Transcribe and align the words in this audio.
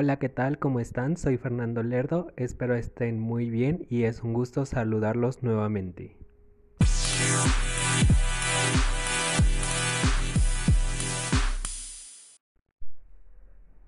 Hola, 0.00 0.20
¿qué 0.20 0.28
tal? 0.28 0.60
¿Cómo 0.60 0.78
están? 0.78 1.16
Soy 1.16 1.38
Fernando 1.38 1.82
Lerdo, 1.82 2.28
espero 2.36 2.76
estén 2.76 3.18
muy 3.18 3.50
bien 3.50 3.84
y 3.90 4.04
es 4.04 4.22
un 4.22 4.32
gusto 4.32 4.64
saludarlos 4.64 5.42
nuevamente. 5.42 6.16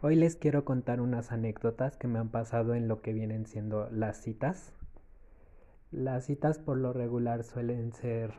Hoy 0.01 0.17
les 0.17 0.35
quiero 0.35 0.65
contar 0.65 1.01
unas 1.01 1.31
anécdotas 1.31 1.97
que 1.97 2.09
me 2.09 2.19
han 2.19 2.31
pasado 2.31 2.75
en 2.75 2.89
lo 2.89 3.03
que 3.03 3.13
vienen 3.13 3.47
siendo 3.47 3.89
las 3.93 4.21
citas. 4.21 4.73
Las 5.93 6.25
citas 6.25 6.59
por 6.59 6.77
lo 6.77 6.93
regular 6.93 7.45
suelen 7.45 7.93
ser 7.93 8.35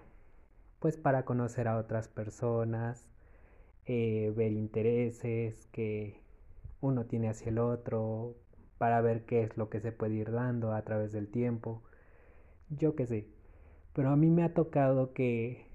pues 0.79 0.97
para 0.97 1.23
conocer 1.23 1.69
a 1.69 1.77
otras 1.77 2.09
personas, 2.09 3.07
eh, 3.85 4.33
ver 4.35 4.51
intereses 4.51 5.67
que 5.67 6.19
uno 6.81 7.05
tiene 7.05 7.29
hacia 7.29 7.49
el 7.49 7.59
otro, 7.59 8.35
para 8.77 8.99
ver 9.01 9.25
qué 9.25 9.43
es 9.43 9.57
lo 9.57 9.69
que 9.69 9.79
se 9.79 9.91
puede 9.91 10.15
ir 10.15 10.31
dando 10.31 10.73
a 10.73 10.81
través 10.81 11.11
del 11.11 11.29
tiempo. 11.29 11.83
Yo 12.69 12.95
qué 12.95 13.05
sé. 13.05 13.27
Pero 13.93 14.09
a 14.09 14.15
mí 14.15 14.31
me 14.31 14.43
ha 14.43 14.53
tocado 14.53 15.13
que 15.13 15.67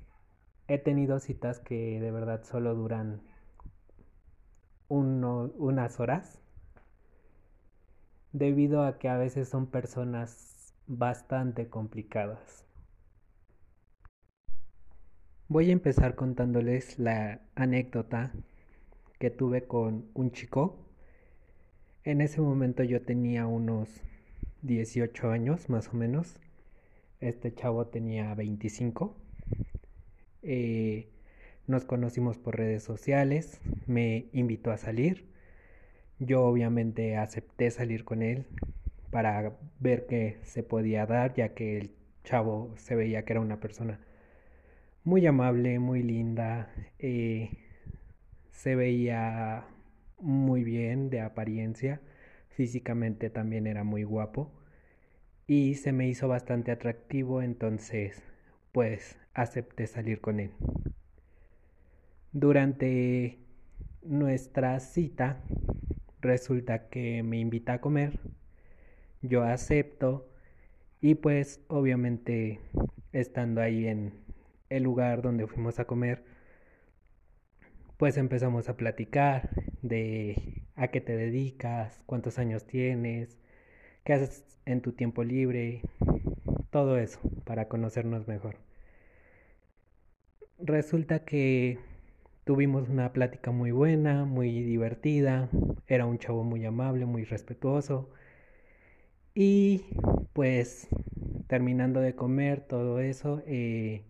he 0.66 0.78
tenido 0.78 1.20
citas 1.20 1.60
que 1.60 2.00
de 2.00 2.10
verdad 2.10 2.42
solo 2.42 2.74
duran 2.74 3.22
unas 4.88 6.00
horas. 6.00 6.40
Debido 8.32 8.82
a 8.82 8.98
que 8.98 9.08
a 9.08 9.16
veces 9.16 9.48
son 9.48 9.66
personas 9.66 10.74
bastante 10.88 11.68
complicadas. 11.68 12.64
Voy 15.48 15.70
a 15.70 15.74
empezar 15.74 16.16
contándoles 16.16 16.98
la 16.98 17.40
anécdota 17.54 18.32
que 19.20 19.30
tuve 19.30 19.68
con 19.68 20.10
un 20.14 20.32
chico. 20.32 20.85
En 22.06 22.20
ese 22.20 22.40
momento 22.40 22.84
yo 22.84 23.02
tenía 23.02 23.48
unos 23.48 23.88
18 24.62 25.28
años 25.28 25.68
más 25.68 25.88
o 25.88 25.94
menos. 25.94 26.38
Este 27.18 27.52
chavo 27.52 27.88
tenía 27.88 28.32
25. 28.36 29.16
Eh, 30.44 31.08
nos 31.66 31.84
conocimos 31.84 32.38
por 32.38 32.56
redes 32.56 32.84
sociales. 32.84 33.60
Me 33.88 34.26
invitó 34.32 34.70
a 34.70 34.76
salir. 34.76 35.26
Yo 36.20 36.44
obviamente 36.44 37.16
acepté 37.16 37.72
salir 37.72 38.04
con 38.04 38.22
él 38.22 38.46
para 39.10 39.56
ver 39.80 40.06
qué 40.06 40.38
se 40.44 40.62
podía 40.62 41.06
dar, 41.06 41.34
ya 41.34 41.54
que 41.54 41.76
el 41.76 41.90
chavo 42.22 42.72
se 42.76 42.94
veía 42.94 43.24
que 43.24 43.32
era 43.32 43.40
una 43.40 43.58
persona 43.58 43.98
muy 45.02 45.26
amable, 45.26 45.80
muy 45.80 46.04
linda, 46.04 46.72
eh, 47.00 47.50
se 48.52 48.76
veía 48.76 49.66
muy 50.18 50.64
bien 50.64 51.10
de 51.10 51.20
apariencia, 51.20 52.00
físicamente 52.48 53.30
también 53.30 53.66
era 53.66 53.84
muy 53.84 54.04
guapo 54.04 54.50
y 55.46 55.74
se 55.74 55.92
me 55.92 56.08
hizo 56.08 56.28
bastante 56.28 56.72
atractivo, 56.72 57.42
entonces 57.42 58.22
pues 58.72 59.18
acepté 59.34 59.86
salir 59.86 60.20
con 60.20 60.40
él. 60.40 60.50
Durante 62.32 63.38
nuestra 64.02 64.78
cita 64.80 65.40
resulta 66.20 66.88
que 66.88 67.22
me 67.22 67.38
invita 67.38 67.74
a 67.74 67.80
comer, 67.80 68.18
yo 69.22 69.42
acepto 69.42 70.28
y 71.00 71.14
pues 71.14 71.60
obviamente 71.68 72.60
estando 73.12 73.60
ahí 73.60 73.86
en 73.86 74.12
el 74.68 74.82
lugar 74.82 75.22
donde 75.22 75.46
fuimos 75.46 75.78
a 75.78 75.86
comer, 75.86 76.24
pues 77.96 78.16
empezamos 78.16 78.68
a 78.68 78.76
platicar 78.76 79.50
de 79.82 80.62
a 80.76 80.88
qué 80.88 81.00
te 81.00 81.16
dedicas, 81.16 82.00
cuántos 82.06 82.38
años 82.38 82.66
tienes, 82.66 83.38
qué 84.04 84.14
haces 84.14 84.44
en 84.66 84.82
tu 84.82 84.92
tiempo 84.92 85.24
libre, 85.24 85.82
todo 86.70 86.98
eso 86.98 87.20
para 87.44 87.68
conocernos 87.68 88.28
mejor. 88.28 88.58
Resulta 90.58 91.24
que 91.24 91.78
tuvimos 92.44 92.88
una 92.88 93.12
plática 93.12 93.50
muy 93.50 93.70
buena, 93.72 94.24
muy 94.24 94.62
divertida, 94.62 95.48
era 95.86 96.06
un 96.06 96.18
chavo 96.18 96.44
muy 96.44 96.64
amable, 96.64 97.06
muy 97.06 97.24
respetuoso 97.24 98.10
y 99.34 99.84
pues 100.32 100.88
terminando 101.46 102.00
de 102.00 102.14
comer 102.14 102.60
todo 102.62 103.00
eso, 103.00 103.42
eh, 103.46 104.02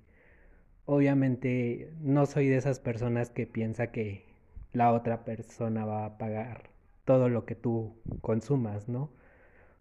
obviamente 0.86 1.92
no 2.00 2.26
soy 2.26 2.48
de 2.48 2.56
esas 2.56 2.80
personas 2.80 3.30
que 3.30 3.46
piensa 3.46 3.88
que 3.88 4.24
la 4.72 4.92
otra 4.92 5.24
persona 5.24 5.84
va 5.84 6.04
a 6.06 6.18
pagar 6.18 6.70
todo 7.04 7.28
lo 7.28 7.44
que 7.44 7.54
tú 7.54 7.94
consumas, 8.20 8.88
¿no? 8.88 9.10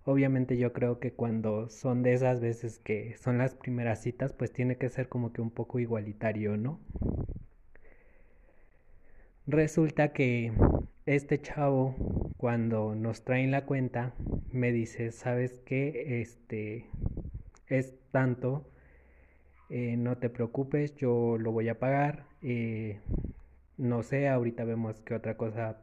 Obviamente 0.03 0.57
yo 0.57 0.73
creo 0.73 0.99
que 0.99 1.13
cuando 1.13 1.69
son 1.69 2.03
de 2.03 2.13
esas 2.13 2.39
veces 2.39 2.79
que 2.79 3.15
son 3.17 3.37
las 3.39 3.55
primeras 3.55 4.01
citas, 4.01 4.33
pues 4.33 4.51
tiene 4.51 4.77
que 4.77 4.89
ser 4.89 5.09
como 5.09 5.33
que 5.33 5.41
un 5.41 5.49
poco 5.51 5.79
igualitario, 5.79 6.57
¿no? 6.57 6.79
Resulta 9.47 10.11
que 10.11 10.51
este 11.05 11.39
chavo, 11.41 11.95
cuando 12.37 12.95
nos 12.95 13.23
traen 13.23 13.51
la 13.51 13.65
cuenta, 13.65 14.13
me 14.51 14.71
dice, 14.71 15.11
¿sabes 15.11 15.59
qué? 15.65 16.21
Este 16.21 16.85
es 17.67 17.93
tanto 18.11 18.65
eh, 19.69 19.97
no 19.97 20.17
te 20.17 20.29
preocupes, 20.29 20.95
yo 20.95 21.37
lo 21.37 21.51
voy 21.51 21.69
a 21.69 21.79
pagar. 21.79 22.25
Eh, 22.41 22.99
no 23.77 24.03
sé, 24.03 24.27
ahorita 24.29 24.63
vemos 24.65 25.01
qué 25.01 25.15
otra 25.15 25.37
cosa 25.37 25.77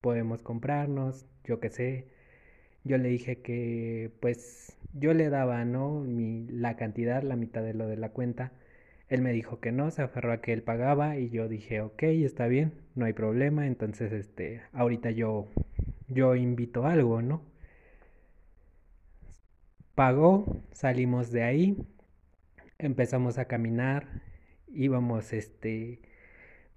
podemos 0.00 0.42
comprarnos, 0.42 1.26
yo 1.44 1.60
qué 1.60 1.70
sé. 1.70 2.08
Yo 2.84 2.98
le 2.98 3.08
dije 3.10 3.42
que 3.42 4.12
pues 4.20 4.76
yo 4.94 5.14
le 5.14 5.30
daba, 5.30 5.64
¿no? 5.64 6.04
La 6.06 6.76
cantidad, 6.76 7.22
la 7.22 7.36
mitad 7.36 7.62
de 7.62 7.74
lo 7.74 7.86
de 7.86 7.96
la 7.96 8.10
cuenta. 8.10 8.52
Él 9.08 9.22
me 9.22 9.32
dijo 9.32 9.60
que 9.60 9.72
no, 9.72 9.90
se 9.90 10.02
aferró 10.02 10.32
a 10.32 10.40
que 10.40 10.52
él 10.52 10.62
pagaba 10.62 11.18
y 11.18 11.30
yo 11.30 11.48
dije, 11.48 11.80
ok, 11.82 12.02
está 12.04 12.46
bien, 12.46 12.72
no 12.94 13.06
hay 13.06 13.12
problema. 13.12 13.66
Entonces, 13.66 14.12
este, 14.12 14.62
ahorita 14.72 15.10
yo, 15.10 15.48
yo 16.08 16.36
invito 16.36 16.86
algo, 16.86 17.22
¿no? 17.22 17.42
Pagó, 19.94 20.62
salimos 20.72 21.30
de 21.30 21.42
ahí, 21.42 21.76
empezamos 22.82 23.38
a 23.38 23.46
caminar, 23.46 24.06
íbamos 24.68 25.32
este 25.32 26.00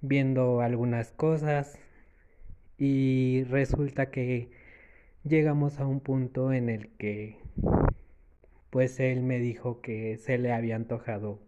viendo 0.02 0.62
algunas 0.62 1.12
cosas 1.12 1.80
y 2.78 3.44
resulta 3.46 4.12
que 4.12 4.50
llegamos 5.24 5.80
a 5.80 5.88
un 5.88 6.02
punto 6.02 6.52
en 6.54 6.70
el 6.70 6.90
que 6.98 7.38
pues 8.70 9.00
él 9.00 9.22
me 9.22 9.40
dijo 9.40 9.82
que 9.82 10.18
se 10.18 10.38
le 10.38 10.52
había 10.52 10.76
antojado 10.76 11.40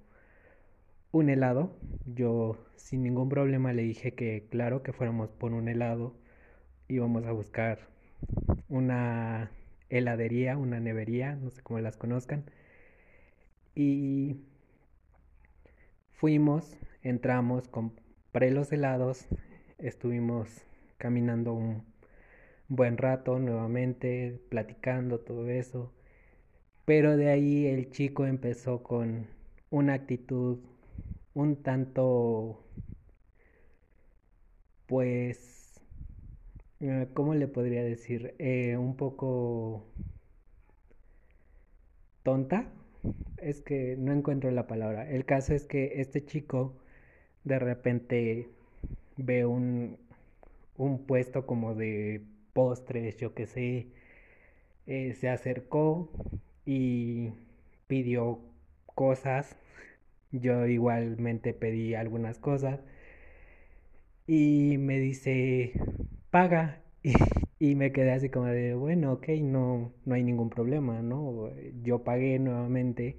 un 1.11 1.29
helado. 1.29 1.75
Yo 2.05 2.57
sin 2.75 3.03
ningún 3.03 3.29
problema 3.29 3.73
le 3.73 3.83
dije 3.83 4.13
que 4.13 4.47
claro 4.49 4.83
que 4.83 4.93
fuéramos 4.93 5.31
por 5.31 5.53
un 5.53 5.67
helado. 5.67 6.15
Íbamos 6.87 7.25
a 7.25 7.31
buscar 7.31 7.79
una 8.69 9.51
heladería, 9.89 10.57
una 10.57 10.79
nevería, 10.79 11.35
no 11.35 11.49
sé 11.49 11.61
cómo 11.63 11.79
las 11.79 11.97
conozcan. 11.97 12.45
Y 13.75 14.37
fuimos, 16.13 16.77
entramos, 17.01 17.67
compré 17.67 18.51
los 18.51 18.71
helados, 18.71 19.27
estuvimos 19.77 20.49
caminando 20.97 21.53
un 21.53 21.83
buen 22.69 22.97
rato 22.97 23.37
nuevamente, 23.39 24.41
platicando 24.49 25.19
todo 25.19 25.49
eso. 25.49 25.93
Pero 26.85 27.17
de 27.17 27.29
ahí 27.29 27.67
el 27.67 27.91
chico 27.91 28.25
empezó 28.25 28.81
con 28.83 29.27
una 29.69 29.93
actitud 29.93 30.59
un 31.33 31.61
tanto, 31.61 32.63
pues, 34.87 35.81
eh, 36.79 37.07
¿cómo 37.13 37.35
le 37.35 37.47
podría 37.47 37.83
decir? 37.83 38.35
Eh, 38.39 38.77
un 38.77 38.95
poco 38.95 39.85
tonta, 42.23 42.71
es 43.37 43.61
que 43.61 43.95
no 43.97 44.11
encuentro 44.13 44.51
la 44.51 44.67
palabra. 44.67 45.09
El 45.09 45.25
caso 45.25 45.53
es 45.53 45.65
que 45.67 46.01
este 46.01 46.25
chico 46.25 46.75
de 47.43 47.59
repente 47.59 48.49
ve 49.17 49.45
un, 49.45 49.97
un 50.77 51.05
puesto 51.05 51.45
como 51.47 51.75
de 51.75 52.23
postres, 52.53 53.17
yo 53.17 53.33
que 53.35 53.47
sé, 53.47 53.87
eh, 54.87 55.13
se 55.15 55.29
acercó 55.29 56.09
y 56.65 57.31
pidió 57.87 58.39
cosas. 58.95 59.55
Yo 60.31 60.65
igualmente 60.67 61.53
pedí 61.53 61.95
algunas 61.95 62.39
cosas 62.39 62.81
y 64.27 64.77
me 64.79 64.99
dice, 64.99 65.73
paga. 66.31 66.81
Y 67.03 67.13
me 67.73 67.91
quedé 67.91 68.11
así 68.11 68.29
como 68.29 68.45
de, 68.45 68.75
bueno, 68.75 69.13
ok, 69.13 69.29
no, 69.41 69.91
no 70.05 70.13
hay 70.13 70.23
ningún 70.23 70.49
problema, 70.51 71.01
¿no? 71.01 71.49
Yo 71.83 72.03
pagué 72.03 72.37
nuevamente. 72.37 73.17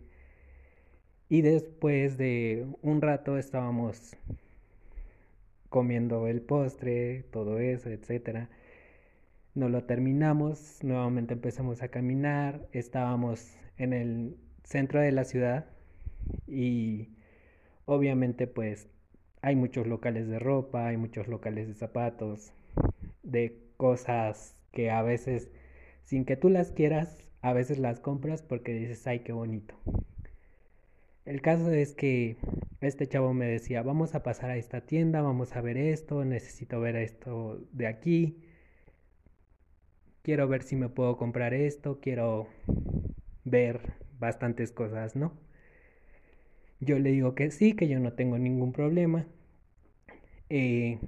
Y 1.29 1.43
después 1.43 2.19
de 2.19 2.67
un 2.83 3.03
rato 3.03 3.37
estábamos 3.39 4.17
comiendo 5.69 6.27
el 6.29 6.41
postre, 6.43 7.25
todo 7.33 7.59
eso, 7.59 7.91
etcétera. 7.91 8.49
No 9.55 9.69
lo 9.69 9.85
terminamos, 9.85 10.79
nuevamente 10.83 11.35
empezamos 11.35 11.83
a 11.83 11.89
caminar, 11.89 12.69
estábamos 12.73 13.57
en 13.79 13.93
el 13.93 14.37
centro 14.65 15.01
de 15.01 15.13
la 15.13 15.25
ciudad 15.25 15.67
y 16.47 17.09
obviamente 17.87 18.47
pues 18.47 18.89
hay 19.43 19.57
muchos 19.57 19.87
locales 19.87 20.29
de 20.29 20.39
ropa, 20.39 20.89
hay 20.89 20.97
muchos 20.97 21.29
locales 21.29 21.69
de 21.69 21.75
zapatos, 21.75 22.53
de 23.23 23.66
cosas 23.77 24.57
que 24.73 24.91
a 24.91 25.03
veces 25.03 25.51
sin 26.05 26.25
que 26.25 26.37
tú 26.37 26.49
las 26.51 26.73
quieras, 26.73 27.19
a 27.43 27.53
veces 27.53 27.79
las 27.79 28.01
compras 28.01 28.43
porque 28.43 28.75
dices, 28.75 29.07
ay, 29.07 29.21
qué 29.21 29.33
bonito. 29.33 29.75
El 31.25 31.43
caso 31.43 31.73
es 31.73 31.93
que 31.93 32.37
este 32.81 33.09
chavo 33.09 33.35
me 33.35 33.47
decía, 33.47 33.83
vamos 33.83 34.15
a 34.15 34.23
pasar 34.23 34.51
a 34.51 34.57
esta 34.57 34.83
tienda, 34.83 35.23
vamos 35.23 35.57
a 35.57 35.61
ver 35.61 35.77
esto, 35.77 36.25
necesito 36.25 36.81
ver 36.81 36.95
esto 36.97 37.61
de 37.73 37.89
aquí, 37.89 38.37
quiero 40.23 40.49
ver 40.49 40.63
si 40.63 40.77
me 40.77 40.89
puedo 40.89 41.17
comprar 41.17 41.55
esto, 41.55 42.01
quiero 42.01 42.49
ver 43.45 43.95
bastantes 44.19 44.73
cosas, 44.73 45.17
¿no? 45.17 45.33
Yo 46.81 46.99
le 46.99 47.11
digo 47.11 47.35
que 47.35 47.51
sí, 47.51 47.75
que 47.75 47.89
yo 47.89 47.99
no 48.01 48.13
tengo 48.13 48.39
ningún 48.39 48.73
problema. 48.73 49.27
Eh, 50.49 50.99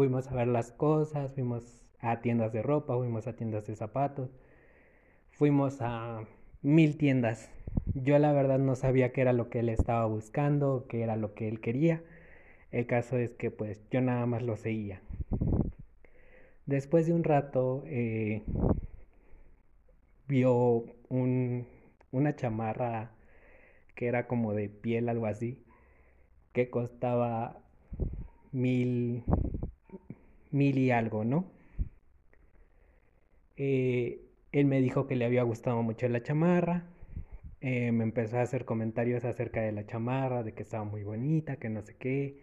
fuimos 0.00 0.28
a 0.28 0.34
ver 0.34 0.48
las 0.48 0.72
cosas, 0.72 1.30
fuimos 1.34 1.84
a 2.00 2.22
tiendas 2.22 2.54
de 2.54 2.62
ropa, 2.62 2.96
fuimos 2.96 3.26
a 3.26 3.36
tiendas 3.36 3.66
de 3.66 3.76
zapatos, 3.76 4.30
fuimos 5.30 5.82
a 5.82 6.24
mil 6.62 6.96
tiendas. 6.96 7.50
Yo 7.92 8.18
la 8.18 8.32
verdad 8.32 8.58
no 8.58 8.76
sabía 8.76 9.12
qué 9.12 9.20
era 9.20 9.34
lo 9.34 9.50
que 9.50 9.58
él 9.58 9.68
estaba 9.68 10.06
buscando, 10.06 10.86
qué 10.88 11.02
era 11.02 11.16
lo 11.16 11.34
que 11.34 11.48
él 11.48 11.60
quería. 11.60 12.02
El 12.70 12.86
caso 12.86 13.18
es 13.18 13.34
que 13.34 13.50
pues 13.50 13.82
yo 13.90 14.00
nada 14.00 14.24
más 14.24 14.42
lo 14.42 14.56
seguía. 14.56 15.02
Después 16.64 17.06
de 17.06 17.12
un 17.12 17.22
rato 17.22 17.82
eh, 17.84 18.42
vio 20.28 20.86
un, 21.10 21.66
una 22.10 22.36
chamarra 22.36 23.10
que 23.94 24.06
era 24.06 24.26
como 24.26 24.54
de 24.54 24.70
piel, 24.70 25.10
algo 25.10 25.26
así, 25.26 25.62
que 26.54 26.70
costaba 26.70 27.60
mil, 28.52 29.24
mil 30.50 30.78
y 30.78 30.90
algo, 30.90 31.24
¿no? 31.24 31.46
Eh, 33.56 34.22
él 34.52 34.66
me 34.66 34.80
dijo 34.80 35.06
que 35.06 35.16
le 35.16 35.24
había 35.24 35.42
gustado 35.42 35.82
mucho 35.82 36.08
la 36.08 36.22
chamarra. 36.22 36.84
Eh, 37.60 37.92
me 37.92 38.04
empezó 38.04 38.38
a 38.38 38.42
hacer 38.42 38.64
comentarios 38.64 39.24
acerca 39.24 39.60
de 39.60 39.72
la 39.72 39.86
chamarra, 39.86 40.42
de 40.42 40.54
que 40.54 40.62
estaba 40.62 40.84
muy 40.84 41.02
bonita, 41.04 41.56
que 41.56 41.68
no 41.68 41.82
sé 41.82 41.94
qué, 41.98 42.40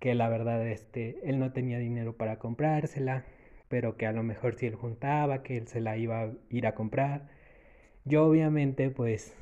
que 0.00 0.14
la 0.14 0.28
verdad 0.28 0.66
este, 0.68 1.20
él 1.24 1.38
no 1.38 1.52
tenía 1.52 1.78
dinero 1.78 2.16
para 2.16 2.38
comprársela, 2.38 3.24
pero 3.68 3.96
que 3.96 4.06
a 4.06 4.12
lo 4.12 4.22
mejor 4.22 4.54
si 4.56 4.66
él 4.66 4.74
juntaba, 4.74 5.42
que 5.42 5.56
él 5.58 5.68
se 5.68 5.80
la 5.80 5.96
iba 5.96 6.22
a 6.22 6.32
ir 6.50 6.66
a 6.66 6.74
comprar. 6.74 7.28
Yo 8.04 8.26
obviamente 8.26 8.90
pues 8.90 9.34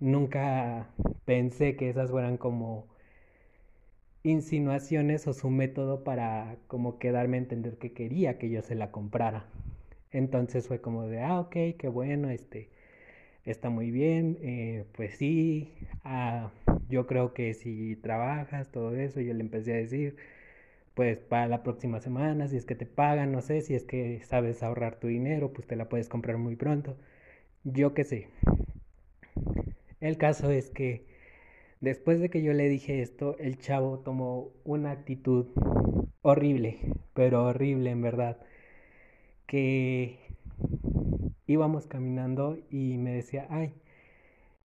nunca 0.00 0.88
pensé 1.24 1.76
que 1.76 1.88
esas 1.90 2.10
fueran 2.10 2.36
como 2.36 2.89
insinuaciones 4.22 5.26
o 5.26 5.32
su 5.32 5.50
método 5.50 6.04
para 6.04 6.56
como 6.68 6.98
quedarme 6.98 7.36
a 7.38 7.40
entender 7.40 7.78
que 7.78 7.92
quería 7.92 8.38
que 8.38 8.50
yo 8.50 8.62
se 8.62 8.74
la 8.74 8.90
comprara. 8.90 9.46
Entonces 10.12 10.68
fue 10.68 10.80
como 10.80 11.06
de, 11.06 11.22
ah, 11.22 11.40
ok, 11.40 11.52
qué 11.78 11.88
bueno, 11.88 12.30
este, 12.30 12.68
está 13.44 13.70
muy 13.70 13.90
bien, 13.90 14.38
eh, 14.42 14.84
pues 14.96 15.16
sí, 15.16 15.72
ah, 16.04 16.50
yo 16.88 17.06
creo 17.06 17.34
que 17.34 17.54
si 17.54 17.96
trabajas, 17.96 18.70
todo 18.72 18.96
eso, 18.96 19.20
yo 19.20 19.34
le 19.34 19.40
empecé 19.42 19.72
a 19.74 19.76
decir, 19.76 20.16
pues 20.94 21.18
para 21.18 21.48
la 21.48 21.62
próxima 21.62 22.00
semana, 22.00 22.48
si 22.48 22.56
es 22.56 22.66
que 22.66 22.74
te 22.76 22.86
pagan, 22.86 23.32
no 23.32 23.42
sé, 23.42 23.62
si 23.62 23.74
es 23.74 23.84
que 23.84 24.20
sabes 24.24 24.62
ahorrar 24.62 24.96
tu 24.96 25.08
dinero, 25.08 25.52
pues 25.52 25.66
te 25.66 25.76
la 25.76 25.88
puedes 25.88 26.08
comprar 26.08 26.38
muy 26.38 26.56
pronto, 26.56 26.96
yo 27.64 27.94
qué 27.94 28.04
sé. 28.04 28.28
El 30.00 30.16
caso 30.16 30.50
es 30.50 30.70
que 30.70 31.04
después 31.80 32.20
de 32.20 32.30
que 32.30 32.42
yo 32.42 32.52
le 32.52 32.68
dije 32.68 33.02
esto, 33.02 33.36
el 33.38 33.58
chavo 33.58 33.98
tomó 34.00 34.50
una 34.64 34.92
actitud 34.92 35.46
horrible, 36.22 36.78
pero 37.14 37.44
horrible 37.46 37.90
en 37.90 38.02
verdad 38.02 38.38
que 39.46 40.18
íbamos 41.46 41.86
caminando 41.86 42.58
y 42.70 42.96
me 42.98 43.12
decía, 43.12 43.46
ay, 43.50 43.74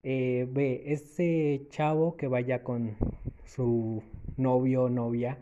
eh, 0.04 0.48
ve, 0.52 0.84
ese 0.88 1.68
chavo 1.70 2.18
que 2.18 2.28
vaya 2.28 2.64
con 2.64 2.98
su 3.46 4.04
novio 4.38 4.84
o 4.86 4.90
novia, 4.90 5.40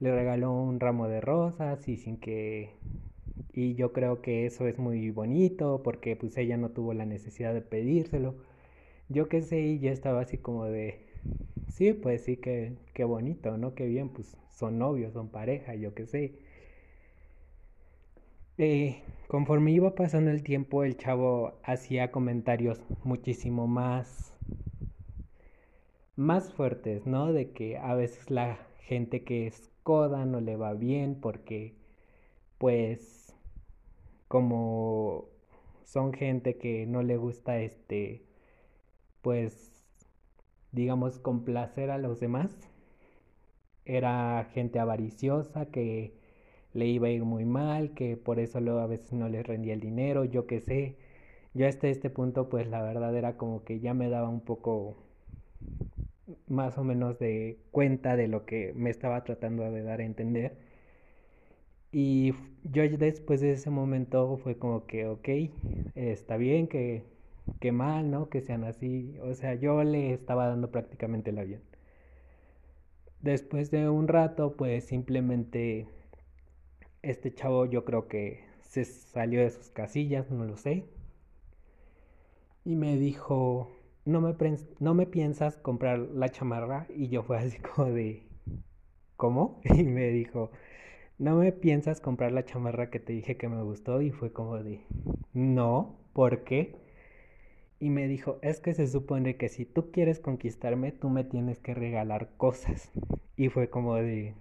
le 0.00 0.14
regaló 0.14 0.52
un 0.52 0.80
ramo 0.80 1.08
de 1.08 1.20
rosas 1.20 1.88
y 1.88 1.96
sin 1.96 2.18
que... 2.18 2.70
Y 3.54 3.74
yo 3.74 3.92
creo 3.92 4.22
que 4.22 4.46
eso 4.46 4.66
es 4.68 4.78
muy 4.78 5.10
bonito 5.10 5.82
porque 5.84 6.16
pues 6.16 6.36
ella 6.38 6.56
no 6.56 6.70
tuvo 6.70 6.94
la 6.94 7.06
necesidad 7.06 7.54
de 7.54 7.62
pedírselo. 7.62 8.36
Yo 9.12 9.28
qué 9.28 9.42
sé, 9.42 9.60
y 9.60 9.78
ya 9.80 9.90
estaba 9.92 10.20
así 10.22 10.38
como 10.38 10.64
de, 10.66 11.06
sí, 11.68 11.92
pues 11.92 12.24
sí, 12.24 12.36
que, 12.38 12.76
qué 12.94 13.04
bonito, 13.04 13.56
¿no? 13.58 13.74
Qué 13.74 13.86
bien, 13.86 14.10
pues 14.10 14.36
son 14.50 14.78
novios, 14.78 15.12
son 15.14 15.28
pareja, 15.30 15.74
yo 15.76 15.94
qué 15.94 16.06
sé. 16.06 16.34
Eh, 18.56 19.02
conforme 19.28 19.72
iba 19.72 19.94
pasando 19.94 20.30
el 20.30 20.42
tiempo, 20.42 20.84
el 20.84 20.96
chavo 20.96 21.60
hacía 21.64 22.10
comentarios 22.10 22.80
muchísimo 23.04 23.66
más, 23.66 24.32
más 26.16 26.52
fuertes, 26.52 27.06
¿no? 27.06 27.32
De 27.32 27.52
que 27.52 27.76
a 27.78 27.94
veces 27.94 28.30
la 28.30 28.58
gente 28.80 29.24
que 29.24 29.46
es 29.46 29.70
coda 29.82 30.24
no 30.24 30.40
le 30.40 30.56
va 30.56 30.74
bien 30.74 31.20
porque, 31.20 31.74
pues, 32.58 33.34
como 34.28 35.26
son 35.84 36.12
gente 36.12 36.58
que 36.58 36.86
no 36.86 37.02
le 37.02 37.16
gusta 37.16 37.60
este, 37.60 38.22
pues, 39.22 39.72
digamos, 40.72 41.18
complacer 41.18 41.90
a 41.90 41.98
los 41.98 42.20
demás. 42.20 42.56
Era 43.84 44.44
gente 44.54 44.80
avariciosa 44.80 45.66
que 45.66 46.14
le 46.74 46.86
iba 46.86 47.08
a 47.08 47.10
ir 47.10 47.24
muy 47.24 47.44
mal, 47.44 47.94
que 47.94 48.16
por 48.16 48.40
eso 48.40 48.60
luego 48.60 48.80
a 48.80 48.86
veces 48.88 49.12
no 49.12 49.28
les 49.28 49.46
rendía 49.46 49.74
el 49.74 49.80
dinero, 49.80 50.24
yo 50.24 50.46
qué 50.46 50.60
sé. 50.60 50.96
Yo 51.54 51.68
hasta 51.68 51.88
este 51.88 52.10
punto 52.10 52.48
pues 52.48 52.68
la 52.68 52.82
verdad 52.82 53.16
era 53.16 53.36
como 53.36 53.64
que 53.64 53.80
ya 53.80 53.94
me 53.94 54.08
daba 54.10 54.28
un 54.28 54.40
poco 54.42 54.96
más 56.48 56.78
o 56.78 56.84
menos 56.84 57.18
de 57.18 57.58
cuenta 57.70 58.16
de 58.16 58.28
lo 58.28 58.44
que 58.46 58.72
me 58.74 58.90
estaba 58.90 59.24
tratando 59.24 59.64
de 59.70 59.82
dar 59.82 60.00
a 60.00 60.04
entender. 60.04 60.56
Y 61.92 62.32
yo 62.64 62.82
después 62.88 63.40
de 63.40 63.52
ese 63.52 63.70
momento 63.70 64.38
fue 64.38 64.56
como 64.58 64.86
que, 64.86 65.06
ok, 65.06 65.28
está 65.94 66.36
bien, 66.36 66.66
que, 66.66 67.04
que 67.60 67.72
mal, 67.72 68.10
¿no? 68.10 68.28
Que 68.28 68.40
sean 68.42 68.64
así. 68.64 69.16
O 69.22 69.34
sea, 69.34 69.54
yo 69.54 69.82
le 69.84 70.12
estaba 70.14 70.48
dando 70.48 70.70
prácticamente 70.70 71.32
la 71.32 71.44
bien. 71.44 71.62
Después 73.22 73.70
de 73.70 73.88
un 73.88 74.06
rato, 74.06 74.54
pues 74.54 74.84
simplemente 74.84 75.88
este 77.02 77.34
chavo 77.34 77.66
yo 77.66 77.84
creo 77.84 78.08
que 78.08 78.44
se 78.60 78.84
salió 78.84 79.40
de 79.40 79.50
sus 79.50 79.70
casillas, 79.70 80.30
no 80.30 80.44
lo 80.44 80.56
sé. 80.56 80.84
Y 82.64 82.76
me 82.76 82.96
dijo, 82.96 83.70
no 84.04 84.20
me, 84.20 84.34
no 84.80 84.94
me 84.94 85.06
piensas 85.06 85.56
comprar 85.56 85.98
la 85.98 86.30
chamarra. 86.30 86.86
Y 86.94 87.08
yo 87.08 87.22
fue 87.22 87.38
así 87.38 87.58
como 87.58 87.88
de, 87.90 88.24
¿cómo? 89.16 89.60
Y 89.64 89.84
me 89.84 90.08
dijo, 90.10 90.50
no 91.18 91.36
me 91.36 91.52
piensas 91.52 92.00
comprar 92.00 92.32
la 92.32 92.44
chamarra 92.44 92.90
que 92.90 93.00
te 93.00 93.12
dije 93.14 93.36
que 93.36 93.48
me 93.48 93.62
gustó. 93.62 94.02
Y 94.02 94.10
fue 94.12 94.32
como 94.32 94.58
de, 94.62 94.82
no, 95.34 95.96
¿por 96.14 96.44
qué? 96.44 96.76
Y 97.82 97.90
me 97.90 98.06
dijo, 98.06 98.38
es 98.42 98.60
que 98.60 98.74
se 98.74 98.86
supone 98.86 99.36
que 99.36 99.48
si 99.48 99.64
tú 99.64 99.90
quieres 99.90 100.20
conquistarme, 100.20 100.92
tú 100.92 101.10
me 101.10 101.24
tienes 101.24 101.58
que 101.58 101.74
regalar 101.74 102.28
cosas. 102.36 102.92
Y 103.36 103.48
fue 103.48 103.70
como 103.70 103.96
de, 103.96 104.34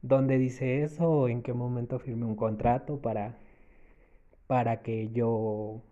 ¿Dónde 0.00 0.38
dice 0.38 0.82
eso 0.82 1.28
en 1.28 1.42
qué 1.42 1.52
momento 1.52 1.98
firmé 1.98 2.24
un 2.24 2.34
contrato 2.34 3.02
para, 3.02 3.36
para 4.46 4.80
que 4.80 5.10
yo 5.10 5.82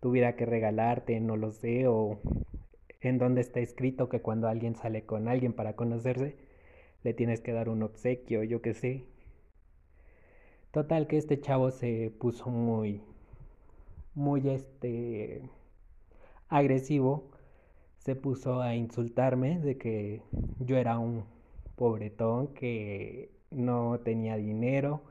tuviera 0.00 0.36
que 0.36 0.46
regalarte, 0.46 1.20
no 1.20 1.36
lo 1.36 1.50
sé, 1.52 1.86
o 1.86 2.18
en 3.02 3.18
dónde 3.18 3.42
está 3.42 3.60
escrito 3.60 4.08
que 4.08 4.22
cuando 4.22 4.48
alguien 4.48 4.74
sale 4.74 5.04
con 5.04 5.28
alguien 5.28 5.52
para 5.52 5.76
conocerse, 5.76 6.34
le 7.02 7.12
tienes 7.12 7.42
que 7.42 7.52
dar 7.52 7.68
un 7.68 7.82
obsequio, 7.82 8.42
yo 8.42 8.62
qué 8.62 8.72
sé. 8.72 9.04
Total 10.70 11.06
que 11.06 11.18
este 11.18 11.38
chavo 11.40 11.70
se 11.70 12.10
puso 12.18 12.48
muy, 12.48 13.02
muy 14.16 14.48
este, 14.50 15.42
agresivo, 16.48 17.30
se 17.98 18.16
puso 18.16 18.60
a 18.62 18.74
insultarme 18.76 19.60
de 19.60 19.78
que 19.78 20.22
yo 20.58 20.76
era 20.78 20.98
un 20.98 21.24
pobretón 21.76 22.48
que 22.54 23.30
no 23.50 24.00
tenía 24.00 24.36
dinero, 24.36 25.02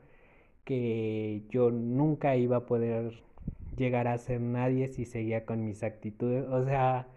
que 0.64 1.44
yo 1.50 1.70
nunca 1.70 2.36
iba 2.36 2.58
a 2.58 2.66
poder 2.66 3.22
llegar 3.76 4.08
a 4.08 4.18
ser 4.18 4.40
nadie 4.40 4.88
si 4.88 5.04
seguía 5.04 5.46
con 5.46 5.64
mis 5.64 5.82
actitudes, 5.82 6.44
o 6.48 6.64
sea, 6.64 7.08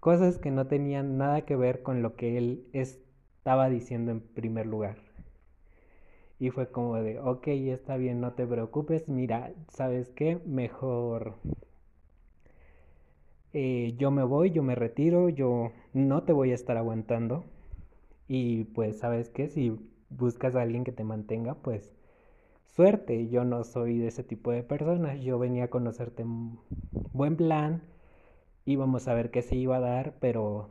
cosas 0.00 0.38
que 0.38 0.50
no 0.50 0.66
tenían 0.66 1.18
nada 1.18 1.42
que 1.42 1.56
ver 1.56 1.82
con 1.82 2.02
lo 2.02 2.16
que 2.16 2.38
él 2.38 2.68
estaba 2.72 3.68
diciendo 3.70 4.12
en 4.12 4.20
primer 4.20 4.66
lugar. 4.66 5.07
Y 6.38 6.50
fue 6.50 6.70
como 6.70 6.96
de, 6.96 7.20
ok, 7.20 7.48
está 7.48 7.96
bien, 7.98 8.20
no 8.20 8.32
te 8.32 8.46
preocupes, 8.46 9.08
mira, 9.08 9.52
¿sabes 9.68 10.08
qué? 10.10 10.40
Mejor 10.46 11.34
eh, 13.52 13.94
yo 13.98 14.10
me 14.10 14.22
voy, 14.24 14.50
yo 14.50 14.62
me 14.62 14.74
retiro, 14.74 15.28
yo 15.28 15.72
no 15.92 16.22
te 16.24 16.32
voy 16.32 16.52
a 16.52 16.54
estar 16.54 16.76
aguantando. 16.76 17.44
Y 18.28 18.64
pues, 18.66 18.98
¿sabes 19.00 19.30
qué? 19.30 19.48
Si 19.48 19.78
buscas 20.10 20.56
a 20.56 20.62
alguien 20.62 20.84
que 20.84 20.92
te 20.92 21.04
mantenga, 21.04 21.54
pues 21.56 21.94
suerte. 22.66 23.28
Yo 23.28 23.44
no 23.44 23.64
soy 23.64 23.98
de 23.98 24.08
ese 24.08 24.24
tipo 24.24 24.52
de 24.52 24.62
personas. 24.62 25.20
Yo 25.22 25.38
venía 25.38 25.64
a 25.66 25.70
conocerte 25.70 26.22
en 26.22 26.58
buen 27.12 27.36
plan. 27.36 27.82
Íbamos 28.66 29.08
a 29.08 29.14
ver 29.14 29.30
qué 29.30 29.42
se 29.42 29.56
iba 29.56 29.76
a 29.78 29.80
dar, 29.80 30.14
pero 30.20 30.70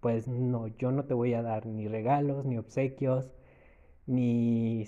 pues 0.00 0.28
no, 0.28 0.68
yo 0.68 0.92
no 0.92 1.04
te 1.06 1.14
voy 1.14 1.34
a 1.34 1.42
dar 1.42 1.66
ni 1.66 1.88
regalos, 1.88 2.44
ni 2.46 2.58
obsequios, 2.58 3.32
ni 4.06 4.86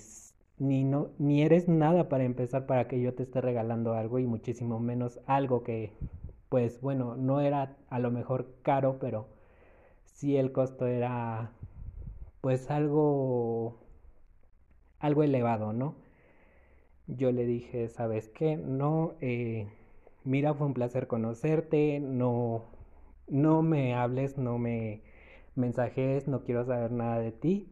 ni 0.59 0.85
no 0.85 1.11
ni 1.18 1.42
eres 1.42 1.68
nada 1.68 2.09
para 2.09 2.25
empezar 2.25 2.66
para 2.66 2.88
que 2.88 3.00
yo 3.00 3.14
te 3.14 3.23
esté 3.25 3.40
regalando 3.40 3.94
algo 3.94 4.18
y 4.18 4.26
muchísimo 4.26 4.80
menos 4.80 5.21
algo 5.26 5.62
que 5.62 5.92
pues 6.49 6.80
bueno, 6.80 7.16
no 7.16 7.40
era 7.40 7.76
a 7.90 7.99
lo 7.99 8.11
mejor 8.12 8.47
caro, 8.62 8.99
pero 9.00 9.26
sí 10.04 10.37
el 10.37 10.52
costo 10.52 10.87
era 10.87 11.52
pues 12.40 12.71
algo 12.71 13.78
algo 14.99 15.23
elevado, 15.23 15.73
¿no? 15.73 15.94
Yo 17.06 17.33
le 17.33 17.44
dije, 17.47 17.88
¿sabes 17.88 18.28
qué? 18.28 18.56
No, 18.56 19.14
eh, 19.21 19.68
mira, 20.25 20.54
fue 20.54 20.66
un 20.66 20.75
placer 20.75 21.06
conocerte, 21.06 22.00
no, 22.00 22.64
no 23.28 23.62
me 23.62 23.94
hables, 23.94 24.38
no 24.38 24.59
me 24.59 25.02
mensajes, 25.56 26.28
no 26.28 26.44
quiero 26.44 26.64
saber 26.64 26.92
nada 26.92 27.18
de 27.21 27.33
ti 27.33 27.68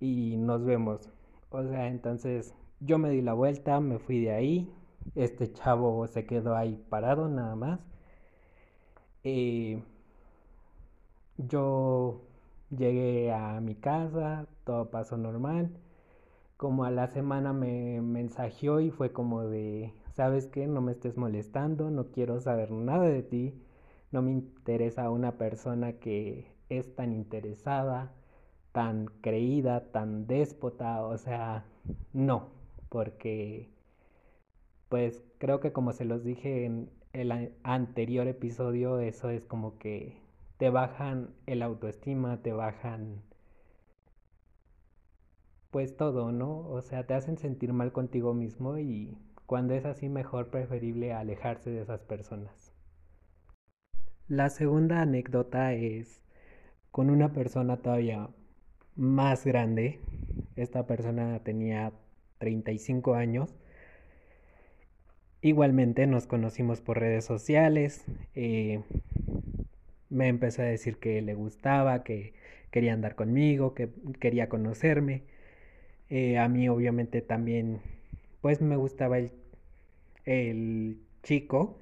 y 0.00 0.36
nos 0.38 0.64
vemos. 0.64 1.08
O 1.50 1.62
sea, 1.64 1.88
entonces 1.88 2.54
yo 2.80 2.98
me 2.98 3.10
di 3.10 3.22
la 3.22 3.34
vuelta, 3.34 3.80
me 3.80 3.98
fui 3.98 4.20
de 4.20 4.32
ahí, 4.32 4.72
este 5.14 5.52
chavo 5.52 6.06
se 6.06 6.26
quedó 6.26 6.56
ahí 6.56 6.82
parado 6.88 7.28
nada 7.28 7.54
más. 7.56 7.80
Eh, 9.24 9.82
yo 11.36 12.22
llegué 12.70 13.32
a 13.32 13.60
mi 13.60 13.74
casa, 13.74 14.46
todo 14.64 14.90
pasó 14.90 15.16
normal. 15.16 15.70
Como 16.56 16.84
a 16.84 16.90
la 16.90 17.08
semana 17.08 17.52
me 17.52 18.00
mensajeó 18.02 18.80
y 18.80 18.90
fue 18.90 19.12
como 19.12 19.44
de, 19.44 19.94
¿sabes 20.14 20.46
qué? 20.46 20.66
No 20.66 20.80
me 20.82 20.92
estés 20.92 21.16
molestando, 21.16 21.90
no 21.90 22.10
quiero 22.12 22.40
saber 22.40 22.70
nada 22.70 23.04
de 23.06 23.22
ti, 23.22 23.54
no 24.12 24.22
me 24.22 24.32
interesa 24.32 25.10
una 25.10 25.38
persona 25.38 25.94
que 25.94 26.46
es 26.68 26.94
tan 26.94 27.12
interesada, 27.12 28.12
tan 28.72 29.06
creída, 29.20 29.90
tan 29.92 30.26
déspota, 30.26 31.02
o 31.04 31.18
sea, 31.18 31.64
no, 32.12 32.50
porque 32.88 33.70
pues 34.88 35.22
creo 35.38 35.60
que 35.60 35.72
como 35.72 35.92
se 35.92 36.04
los 36.04 36.24
dije 36.24 36.64
en 36.64 36.90
el 37.12 37.54
anterior 37.62 38.26
episodio, 38.26 39.00
eso 39.00 39.30
es 39.30 39.44
como 39.44 39.78
que 39.78 40.16
te 40.58 40.70
bajan 40.70 41.30
el 41.46 41.62
autoestima, 41.62 42.42
te 42.42 42.52
bajan 42.52 43.22
pues 45.70 45.96
todo, 45.96 46.32
¿no? 46.32 46.68
O 46.68 46.82
sea, 46.82 47.06
te 47.06 47.14
hacen 47.14 47.38
sentir 47.38 47.72
mal 47.72 47.92
contigo 47.92 48.34
mismo 48.34 48.78
y 48.78 49.16
cuando 49.46 49.74
es 49.74 49.84
así 49.84 50.08
mejor 50.08 50.50
preferible 50.50 51.12
alejarse 51.12 51.70
de 51.70 51.82
esas 51.82 52.02
personas. 52.02 52.72
La 54.28 54.48
segunda 54.50 55.00
anécdota 55.00 55.72
es 55.72 56.20
con 56.90 57.10
una 57.10 57.32
persona 57.32 57.76
todavía 57.78 58.28
más 58.96 59.44
grande. 59.44 60.00
Esta 60.56 60.86
persona 60.86 61.40
tenía 61.44 61.92
35 62.38 63.14
años 63.14 63.54
Igualmente 65.42 66.06
nos 66.06 66.26
conocimos 66.26 66.80
por 66.82 66.98
redes 67.00 67.24
sociales. 67.24 68.04
Eh, 68.34 68.82
me 70.10 70.28
empezó 70.28 70.62
a 70.62 70.66
decir 70.66 70.98
que 70.98 71.22
le 71.22 71.34
gustaba, 71.34 72.04
que 72.04 72.34
quería 72.70 72.92
andar 72.92 73.14
conmigo, 73.14 73.74
que 73.74 73.90
quería 74.20 74.48
conocerme. 74.48 75.22
Eh, 76.10 76.38
a 76.38 76.48
mí 76.48 76.68
obviamente 76.68 77.22
también, 77.22 77.80
pues 78.42 78.60
me 78.60 78.76
gustaba 78.76 79.18
el, 79.18 79.32
el 80.26 80.98
chico. 81.22 81.80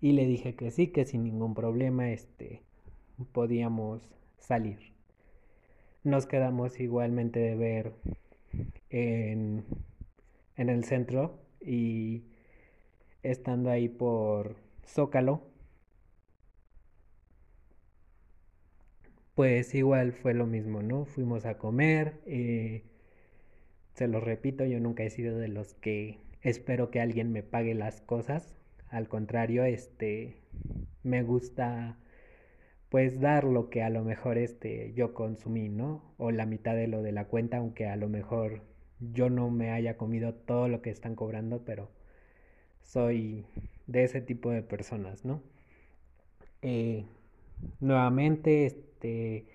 Y 0.00 0.12
le 0.12 0.26
dije 0.26 0.54
que 0.56 0.70
sí, 0.72 0.88
que 0.88 1.04
sin 1.04 1.22
ningún 1.24 1.54
problema, 1.54 2.10
este, 2.10 2.62
podíamos 3.32 4.02
salir. 4.38 4.97
Nos 6.04 6.26
quedamos 6.26 6.80
igualmente 6.80 7.40
de 7.40 7.54
ver 7.56 7.92
en, 8.90 9.64
en 10.56 10.68
el 10.68 10.84
centro 10.84 11.38
y 11.60 12.24
estando 13.22 13.70
ahí 13.70 13.88
por 13.88 14.56
Zócalo, 14.86 15.42
pues 19.34 19.74
igual 19.74 20.12
fue 20.12 20.34
lo 20.34 20.46
mismo, 20.46 20.82
¿no? 20.82 21.04
Fuimos 21.04 21.46
a 21.46 21.58
comer, 21.58 22.20
eh, 22.26 22.82
se 23.94 24.08
lo 24.08 24.20
repito, 24.20 24.64
yo 24.64 24.80
nunca 24.80 25.04
he 25.04 25.10
sido 25.10 25.38
de 25.38 25.48
los 25.48 25.74
que 25.74 26.18
espero 26.42 26.90
que 26.90 27.00
alguien 27.00 27.32
me 27.32 27.42
pague 27.42 27.74
las 27.74 28.00
cosas, 28.00 28.56
al 28.88 29.08
contrario, 29.08 29.64
este, 29.64 30.36
me 31.02 31.22
gusta 31.22 31.98
pues 32.90 33.20
dar 33.20 33.44
lo 33.44 33.70
que 33.70 33.82
a 33.82 33.90
lo 33.90 34.04
mejor 34.04 34.38
este 34.38 34.92
yo 34.94 35.14
consumí, 35.14 35.68
¿no? 35.68 36.02
O 36.18 36.30
la 36.30 36.46
mitad 36.46 36.74
de 36.74 36.88
lo 36.88 37.02
de 37.02 37.12
la 37.12 37.26
cuenta, 37.26 37.58
aunque 37.58 37.86
a 37.86 37.96
lo 37.96 38.08
mejor 38.08 38.62
yo 39.00 39.30
no 39.30 39.50
me 39.50 39.70
haya 39.70 39.96
comido 39.96 40.34
todo 40.34 40.68
lo 40.68 40.82
que 40.82 40.90
están 40.90 41.14
cobrando, 41.14 41.64
pero 41.64 41.90
soy 42.82 43.46
de 43.86 44.04
ese 44.04 44.20
tipo 44.22 44.50
de 44.50 44.62
personas, 44.62 45.24
¿no? 45.24 45.42
Eh, 46.62 47.04
nuevamente, 47.80 48.66
este 48.66 49.46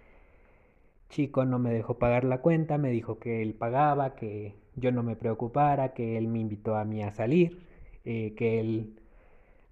chico 1.10 1.46
no 1.46 1.60
me 1.60 1.72
dejó 1.74 2.00
pagar 2.00 2.24
la 2.24 2.42
cuenta, 2.42 2.78
me 2.78 2.92
dijo 2.92 3.20
que 3.20 3.42
él 3.42 3.54
pagaba, 3.54 4.16
que 4.16 4.56
yo 4.76 4.92
no 4.92 5.04
me 5.04 5.16
preocupara, 5.16 5.94
que 5.94 6.18
él 6.18 6.28
me 6.28 6.40
invitó 6.40 6.76
a 6.76 6.86
mí 6.86 7.04
a 7.04 7.12
salir, 7.12 7.60
eh, 8.06 8.34
que 8.36 8.60
él 8.60 9.00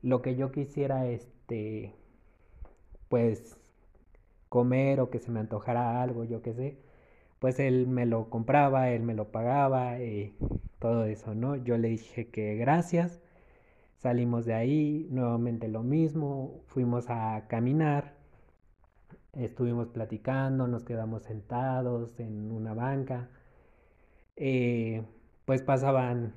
lo 0.01 0.21
que 0.21 0.35
yo 0.35 0.51
quisiera, 0.51 1.07
este, 1.07 1.93
pues 3.11 3.57
comer 4.49 5.01
o 5.01 5.09
que 5.11 5.19
se 5.19 5.31
me 5.31 5.41
antojara 5.41 6.01
algo, 6.01 6.23
yo 6.23 6.41
qué 6.41 6.53
sé, 6.53 6.77
pues 7.39 7.59
él 7.59 7.87
me 7.87 8.05
lo 8.05 8.29
compraba, 8.29 8.89
él 8.91 9.03
me 9.03 9.15
lo 9.15 9.31
pagaba, 9.31 9.99
y 9.99 10.03
eh, 10.03 10.33
todo 10.79 11.05
eso, 11.05 11.35
¿no? 11.35 11.57
Yo 11.57 11.77
le 11.77 11.89
dije 11.89 12.29
que 12.29 12.55
gracias, 12.55 13.21
salimos 13.97 14.45
de 14.45 14.53
ahí, 14.55 15.07
nuevamente 15.11 15.67
lo 15.67 15.83
mismo, 15.83 16.61
fuimos 16.67 17.09
a 17.09 17.47
caminar, 17.49 18.13
estuvimos 19.33 19.89
platicando, 19.89 20.67
nos 20.67 20.83
quedamos 20.85 21.23
sentados 21.23 22.19
en 22.19 22.51
una 22.51 22.73
banca, 22.73 23.29
eh, 24.37 25.03
pues 25.45 25.63
pasaban, 25.63 26.33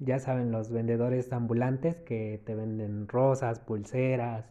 ya 0.00 0.18
saben, 0.18 0.52
los 0.52 0.70
vendedores 0.70 1.32
ambulantes 1.32 1.96
que 1.96 2.42
te 2.44 2.54
venden 2.54 3.08
rosas, 3.08 3.60
pulseras, 3.60 4.50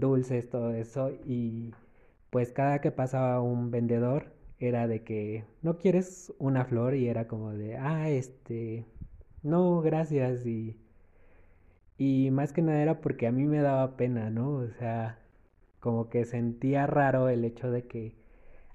dulces, 0.00 0.48
todo 0.50 0.72
eso, 0.74 1.10
y 1.26 1.72
pues 2.30 2.52
cada 2.52 2.80
que 2.80 2.90
pasaba 2.92 3.40
un 3.42 3.70
vendedor, 3.70 4.32
era 4.58 4.86
de 4.88 5.04
que 5.04 5.44
no 5.62 5.78
quieres 5.78 6.34
una 6.38 6.64
flor 6.66 6.94
y 6.94 7.08
era 7.08 7.28
como 7.28 7.52
de, 7.52 7.76
ah, 7.78 8.10
este, 8.10 8.86
no, 9.42 9.80
gracias 9.82 10.46
y, 10.46 10.78
y 11.98 12.30
más 12.30 12.52
que 12.52 12.62
nada 12.62 12.82
era 12.82 13.00
porque 13.00 13.26
a 13.26 13.32
mí 13.32 13.44
me 13.46 13.60
daba 13.60 13.96
pena, 13.96 14.30
¿no? 14.30 14.54
O 14.54 14.68
sea, 14.78 15.18
como 15.80 16.08
que 16.10 16.24
sentía 16.24 16.86
raro 16.86 17.28
el 17.28 17.44
hecho 17.44 17.70
de 17.70 17.86
que 17.86 18.14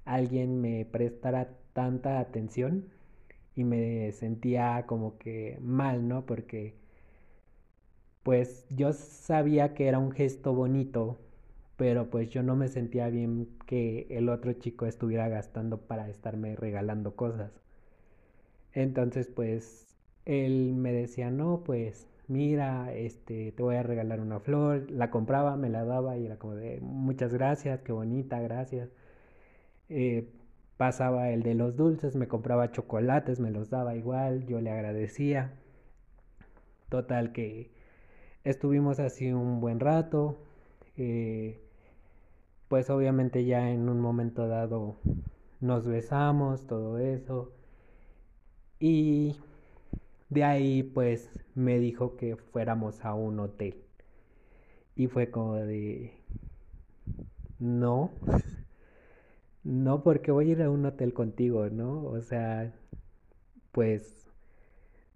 alguien 0.05 0.61
me 0.61 0.85
prestara 0.85 1.49
tanta 1.73 2.19
atención 2.19 2.85
y 3.55 3.63
me 3.65 4.11
sentía 4.13 4.85
como 4.87 5.17
que 5.19 5.59
mal, 5.61 6.07
¿no? 6.07 6.25
Porque 6.25 6.75
pues 8.25 8.65
yo 8.69 8.91
sabía 8.91 9.73
que 9.75 9.87
era 9.87 9.99
un 9.99 10.11
gesto 10.11 10.53
bonito 10.53 11.17
pero 11.77 12.09
pues 12.09 12.29
yo 12.29 12.43
no 12.43 12.55
me 12.55 12.67
sentía 12.67 13.09
bien 13.09 13.49
que 13.67 14.07
el 14.09 14.29
otro 14.29 14.53
chico 14.53 14.85
estuviera 14.85 15.27
gastando 15.29 15.77
para 15.77 16.09
estarme 16.09 16.55
regalando 16.55 17.15
cosas. 17.15 17.51
Entonces 18.73 19.27
pues 19.27 19.95
él 20.25 20.73
me 20.75 20.91
decía, 20.91 21.31
no, 21.31 21.63
pues 21.63 22.07
mira, 22.27 22.93
este, 22.93 23.51
te 23.51 23.63
voy 23.63 23.75
a 23.75 23.83
regalar 23.83 24.19
una 24.19 24.39
flor, 24.39 24.89
la 24.91 25.11
compraba, 25.11 25.55
me 25.57 25.69
la 25.69 25.85
daba 25.85 26.17
y 26.17 26.25
era 26.25 26.37
como 26.37 26.55
de, 26.55 26.79
muchas 26.81 27.33
gracias, 27.33 27.81
qué 27.81 27.91
bonita, 27.91 28.39
gracias. 28.41 28.89
Eh, 29.89 30.29
pasaba 30.77 31.29
el 31.31 31.43
de 31.43 31.55
los 31.55 31.75
dulces, 31.75 32.15
me 32.15 32.27
compraba 32.27 32.71
chocolates, 32.71 33.39
me 33.39 33.51
los 33.51 33.69
daba 33.69 33.95
igual, 33.95 34.45
yo 34.47 34.61
le 34.61 34.71
agradecía. 34.71 35.53
Total 36.89 37.31
que 37.31 37.74
estuvimos 38.45 38.99
así 38.99 39.33
un 39.33 39.59
buen 39.59 39.79
rato. 39.81 40.37
Eh, 40.97 41.59
pues 42.69 42.89
obviamente 42.89 43.45
ya 43.45 43.69
en 43.69 43.89
un 43.89 43.99
momento 43.99 44.47
dado 44.47 44.95
nos 45.59 45.85
besamos, 45.85 46.67
todo 46.67 46.99
eso. 46.99 47.51
Y 48.79 49.35
de 50.29 50.43
ahí 50.43 50.83
pues 50.83 51.29
me 51.55 51.79
dijo 51.79 52.15
que 52.17 52.37
fuéramos 52.37 53.03
a 53.03 53.13
un 53.13 53.39
hotel. 53.39 53.83
Y 54.95 55.07
fue 55.07 55.29
como 55.31 55.55
de... 55.55 56.13
No. 57.59 58.11
no 59.63 60.03
porque 60.03 60.31
voy 60.31 60.49
a 60.49 60.51
ir 60.53 60.61
a 60.61 60.69
un 60.69 60.85
hotel 60.85 61.13
contigo, 61.13 61.69
¿no? 61.69 62.03
O 62.05 62.21
sea, 62.21 62.73
pues 63.71 64.29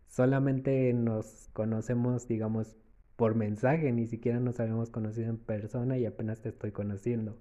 solamente 0.08 0.94
nos 0.94 1.50
conocemos, 1.54 2.28
digamos, 2.28 2.76
por 3.20 3.36
mensaje, 3.36 3.92
ni 3.92 4.08
siquiera 4.08 4.40
nos 4.40 4.62
habíamos 4.62 4.92
conocido 4.92 5.30
en 5.30 5.38
persona 5.40 5.98
y 5.98 6.06
apenas 6.06 6.40
te 6.42 6.48
estoy 6.50 6.72
conociendo. 6.72 7.38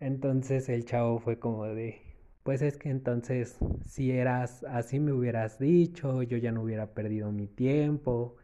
Entonces 0.00 0.68
el 0.70 0.86
chavo 0.86 1.18
fue 1.18 1.38
como 1.38 1.64
de, 1.66 2.00
pues 2.42 2.62
es 2.62 2.78
que 2.78 2.88
entonces 2.88 3.58
si 3.86 4.12
eras 4.12 4.64
así 4.64 4.98
me 4.98 5.12
hubieras 5.12 5.58
dicho, 5.58 6.22
yo 6.22 6.38
ya 6.38 6.52
no 6.52 6.62
hubiera 6.62 6.94
perdido 6.94 7.32
mi 7.32 7.46
tiempo, 7.48 8.36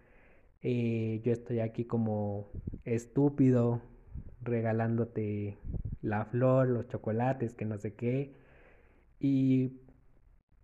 eh, 0.63 1.21
yo 1.25 1.33
estoy 1.33 1.61
aquí 1.61 1.87
como 1.87 2.53
estúpido 2.85 3.83
regalándote 4.43 5.59
la 6.03 6.27
flor, 6.27 6.69
los 6.69 6.89
chocolates, 6.89 7.55
que 7.55 7.65
no 7.67 7.79
sé 7.79 7.95
qué. 7.95 8.35
Y 9.21 9.81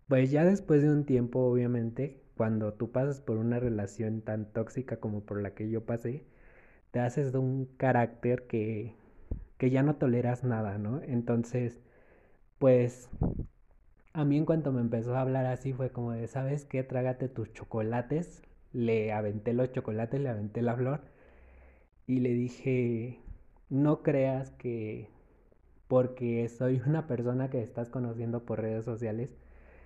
pues 0.08 0.30
ya 0.32 0.44
después 0.44 0.82
de 0.82 0.90
un 0.90 1.06
tiempo, 1.06 1.40
obviamente, 1.40 2.25
cuando 2.36 2.74
tú 2.74 2.90
pasas 2.92 3.20
por 3.20 3.38
una 3.38 3.60
relación 3.60 4.22
tan 4.22 4.46
tóxica 4.52 4.98
como 4.98 5.22
por 5.22 5.40
la 5.42 5.54
que 5.54 5.70
yo 5.70 5.84
pasé, 5.86 6.24
te 6.92 7.00
haces 7.00 7.32
de 7.32 7.38
un 7.38 7.66
carácter 7.76 8.46
que, 8.46 8.94
que 9.58 9.70
ya 9.70 9.82
no 9.82 9.96
toleras 9.96 10.44
nada, 10.44 10.78
¿no? 10.78 11.02
Entonces, 11.02 11.80
pues 12.58 13.10
a 14.12 14.24
mí 14.24 14.36
en 14.38 14.46
cuanto 14.46 14.72
me 14.72 14.80
empezó 14.80 15.14
a 15.16 15.20
hablar 15.20 15.46
así 15.46 15.72
fue 15.72 15.90
como 15.90 16.12
de, 16.12 16.26
¿sabes 16.28 16.64
qué? 16.64 16.82
Trágate 16.82 17.28
tus 17.28 17.52
chocolates. 17.52 18.42
Le 18.72 19.12
aventé 19.12 19.54
los 19.54 19.72
chocolates, 19.72 20.20
le 20.20 20.28
aventé 20.28 20.62
la 20.62 20.76
flor 20.76 21.00
y 22.06 22.20
le 22.20 22.30
dije, 22.30 23.20
no 23.68 24.02
creas 24.02 24.50
que 24.52 25.10
porque 25.88 26.48
soy 26.48 26.80
una 26.86 27.06
persona 27.06 27.50
que 27.50 27.62
estás 27.62 27.90
conociendo 27.90 28.44
por 28.44 28.60
redes 28.60 28.84
sociales, 28.84 29.30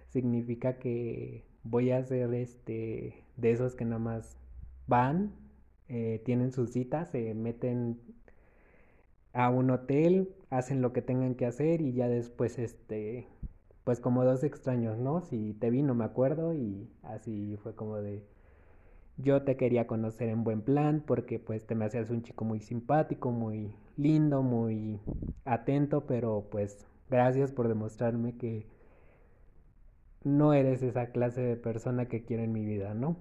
significa 0.09 0.78
que 0.78 1.45
voy 1.64 1.90
a 1.90 2.05
ser 2.05 2.33
este 2.35 3.25
de 3.37 3.52
esos 3.52 3.75
que 3.75 3.85
nada 3.85 3.99
más 3.99 4.37
van, 4.87 5.33
eh, 5.88 6.23
tienen 6.25 6.52
su 6.52 6.67
cita, 6.67 7.05
se 7.07 7.35
meten 7.35 8.00
a 9.33 9.49
un 9.50 9.71
hotel, 9.71 10.29
hacen 10.50 10.83
lo 10.83 10.93
que 10.93 11.02
tengan 11.02 11.35
que 11.35 11.47
hacer 11.47 11.81
y 11.81 11.93
ya 11.93 12.09
después 12.09 12.59
este 12.59 13.26
pues 13.85 14.00
como 14.00 14.25
dos 14.25 14.45
extraños, 14.45 14.99
¿no? 14.99 15.23
Si 15.23 15.55
te 15.55 15.71
vi 15.71 15.83
no 15.83 15.95
me 15.95 16.05
acuerdo 16.05 16.55
y 16.55 16.88
así 17.02 17.57
fue 17.62 17.75
como 17.75 17.97
de 17.97 18.23
yo 19.17 19.43
te 19.43 19.57
quería 19.57 19.87
conocer 19.87 20.29
en 20.29 20.45
buen 20.45 20.62
plan 20.62 21.02
porque 21.07 21.38
pues 21.38 21.67
te 21.67 21.75
me 21.75 21.85
hacías 21.85 22.11
un 22.11 22.23
chico 22.23 22.45
muy 22.45 22.61
simpático, 22.61 23.31
muy 23.31 23.75
lindo, 23.97 24.43
muy 24.43 25.00
atento, 25.45 26.07
pero 26.07 26.47
pues 26.50 26.87
gracias 27.09 27.52
por 27.52 27.69
demostrarme 27.69 28.37
que 28.37 28.67
no 30.25 30.55
eres 30.55 30.83
esa 30.83 31.07
clase 31.12 31.41
de 31.43 31.57
persona 31.57 32.07
que 32.07 32.25
quiero 32.25 32.43
en 32.43 32.53
mi 32.53 32.65
vida, 32.65 32.95
¿no? 32.95 33.17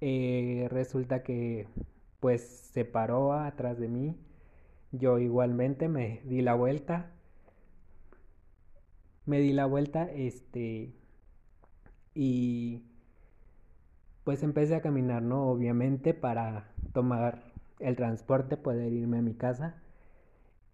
Eh, 0.00 0.68
resulta 0.70 1.22
que 1.22 1.68
pues 2.20 2.42
se 2.72 2.84
paró 2.84 3.32
atrás 3.32 3.78
de 3.78 3.88
mí, 3.88 4.16
yo 4.92 5.18
igualmente 5.18 5.88
me 5.88 6.20
di 6.24 6.42
la 6.42 6.54
vuelta, 6.54 7.10
me 9.26 9.40
di 9.40 9.52
la 9.52 9.66
vuelta, 9.66 10.04
este, 10.10 10.92
y 12.14 12.82
pues 14.24 14.42
empecé 14.42 14.74
a 14.76 14.82
caminar, 14.82 15.22
¿no? 15.22 15.48
Obviamente 15.48 16.14
para 16.14 16.72
tomar 16.92 17.52
el 17.80 17.96
transporte, 17.96 18.56
poder 18.56 18.92
irme 18.92 19.18
a 19.18 19.22
mi 19.22 19.34
casa. 19.34 19.82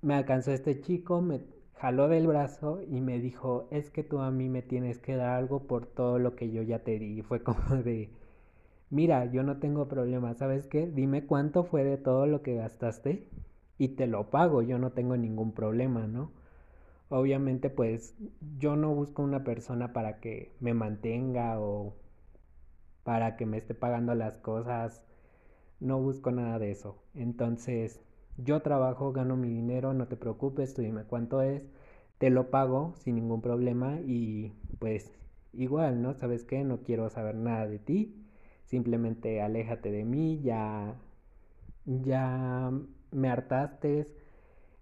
Me 0.02 0.14
alcanzó 0.14 0.52
este 0.52 0.80
chico, 0.80 1.20
me 1.22 1.40
jaló 1.78 2.08
del 2.08 2.26
brazo 2.26 2.80
y 2.82 3.00
me 3.00 3.18
dijo, 3.20 3.68
es 3.70 3.90
que 3.90 4.02
tú 4.04 4.20
a 4.20 4.30
mí 4.30 4.48
me 4.48 4.62
tienes 4.62 4.98
que 4.98 5.16
dar 5.16 5.30
algo 5.30 5.66
por 5.66 5.86
todo 5.86 6.18
lo 6.18 6.34
que 6.36 6.50
yo 6.50 6.62
ya 6.62 6.80
te 6.80 6.98
di. 6.98 7.18
Y 7.20 7.22
fue 7.22 7.42
como 7.44 7.76
de, 7.76 8.10
mira, 8.90 9.26
yo 9.26 9.42
no 9.42 9.58
tengo 9.58 9.88
problema, 9.88 10.34
¿sabes 10.34 10.66
qué? 10.66 10.86
Dime 10.86 11.26
cuánto 11.26 11.64
fue 11.64 11.84
de 11.84 11.96
todo 11.98 12.26
lo 12.26 12.42
que 12.42 12.56
gastaste 12.56 13.28
y 13.78 13.88
te 13.88 14.06
lo 14.06 14.30
pago, 14.30 14.62
yo 14.62 14.78
no 14.78 14.92
tengo 14.92 15.16
ningún 15.16 15.52
problema, 15.52 16.06
¿no? 16.06 16.32
Obviamente 17.10 17.70
pues 17.70 18.14
yo 18.58 18.76
no 18.76 18.94
busco 18.94 19.22
una 19.22 19.44
persona 19.44 19.92
para 19.92 20.20
que 20.20 20.52
me 20.60 20.74
mantenga 20.74 21.60
o 21.60 21.94
para 23.04 23.36
que 23.36 23.46
me 23.46 23.56
esté 23.58 23.74
pagando 23.74 24.14
las 24.14 24.36
cosas, 24.38 25.02
no 25.80 26.00
busco 26.00 26.30
nada 26.32 26.58
de 26.58 26.70
eso. 26.72 26.96
Entonces 27.14 28.00
yo 28.38 28.62
trabajo, 28.62 29.12
gano 29.12 29.36
mi 29.36 29.48
dinero, 29.50 29.94
no 29.94 30.08
te 30.08 30.16
preocupes, 30.16 30.74
tú 30.74 30.82
dime 30.82 31.04
cuánto 31.04 31.42
es, 31.42 31.62
te 32.18 32.30
lo 32.30 32.50
pago 32.50 32.94
sin 32.96 33.16
ningún 33.16 33.42
problema 33.42 34.00
y 34.00 34.52
pues 34.78 35.12
igual, 35.52 36.02
¿no? 36.02 36.14
¿Sabes 36.14 36.44
qué? 36.44 36.64
No 36.64 36.82
quiero 36.82 37.10
saber 37.10 37.34
nada 37.36 37.66
de 37.66 37.78
ti, 37.78 38.14
simplemente 38.64 39.42
aléjate 39.42 39.90
de 39.90 40.04
mí, 40.04 40.40
ya, 40.42 40.94
ya 41.86 42.72
me 43.12 43.28
hartaste, 43.28 44.08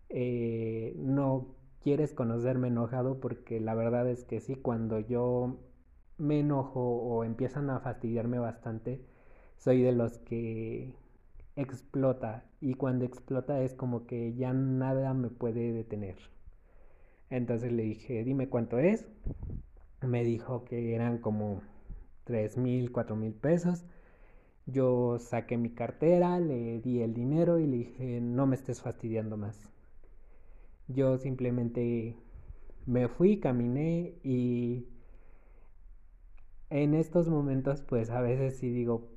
eh, 0.09 0.95
no 0.99 1.49
quieres 1.81 2.14
conocerme 2.14 2.69
enojado 2.69 3.21
porque 3.21 3.61
la 3.61 3.75
verdad 3.75 4.09
es 4.09 4.25
que 4.25 4.40
sí, 4.40 4.57
cuando 4.57 5.01
yo 5.01 5.59
me 6.19 6.40
enojo 6.40 6.81
o 6.81 7.25
empiezan 7.25 7.71
a 7.71 7.81
fastidiarme 7.81 8.38
bastante, 8.38 9.01
soy 9.57 9.83
de 9.83 9.92
los 9.92 10.19
que 10.19 10.95
explota 11.57 12.45
y 12.61 12.75
cuando 12.75 13.05
explota 13.05 13.62
es 13.62 13.75
como 13.75 14.07
que 14.07 14.35
ya 14.35 14.53
nada 14.53 15.14
me 15.14 15.31
puede 15.31 15.73
detener. 15.73 16.16
Entonces 17.31 17.73
le 17.73 17.83
dije, 17.83 18.23
dime 18.25 18.49
cuánto 18.49 18.79
es. 18.79 19.07
Me 20.03 20.23
dijo 20.25 20.64
que 20.64 20.95
eran 20.95 21.19
como 21.19 21.62
tres 22.25 22.57
mil, 22.57 22.92
cuatro 22.92 23.16
mil 23.16 23.33
pesos. 23.33 23.85
Yo 24.66 25.19
saqué 25.19 25.57
mi 25.57 25.71
cartera, 25.71 26.38
le 26.40 26.81
di 26.81 27.01
el 27.01 27.14
dinero 27.14 27.59
y 27.59 27.66
le 27.66 27.77
dije, 27.79 28.21
no 28.21 28.47
me 28.47 28.57
estés 28.57 28.83
fastidiando 28.83 29.37
más. 29.37 29.71
Yo 30.88 31.19
simplemente 31.19 32.16
me 32.85 33.09
fui, 33.09 33.40
caminé 33.40 34.14
y 34.23 34.87
en 36.71 36.95
estos 36.95 37.29
momentos 37.29 37.83
pues 37.83 38.11
a 38.11 38.21
veces 38.21 38.59
sí 38.59 38.71
digo, 38.71 39.16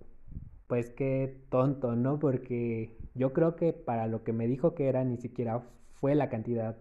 pues 0.69 0.91
qué 0.91 1.38
tonto, 1.51 1.97
¿no? 1.97 2.19
Porque 2.19 2.97
yo 3.15 3.34
creo 3.34 3.58
que 3.58 3.73
para 3.73 4.08
lo 4.08 4.23
que 4.25 4.34
me 4.34 4.47
dijo 4.47 4.75
que 4.75 4.89
era 4.89 5.03
ni 5.05 5.17
siquiera 5.17 5.63
fue 5.95 6.15
la 6.15 6.29
cantidad 6.29 6.77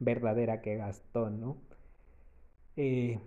verdadera 0.00 0.62
que 0.62 0.76
gastó, 0.76 1.30
¿no? 1.30 1.58
Eh, 2.76 3.18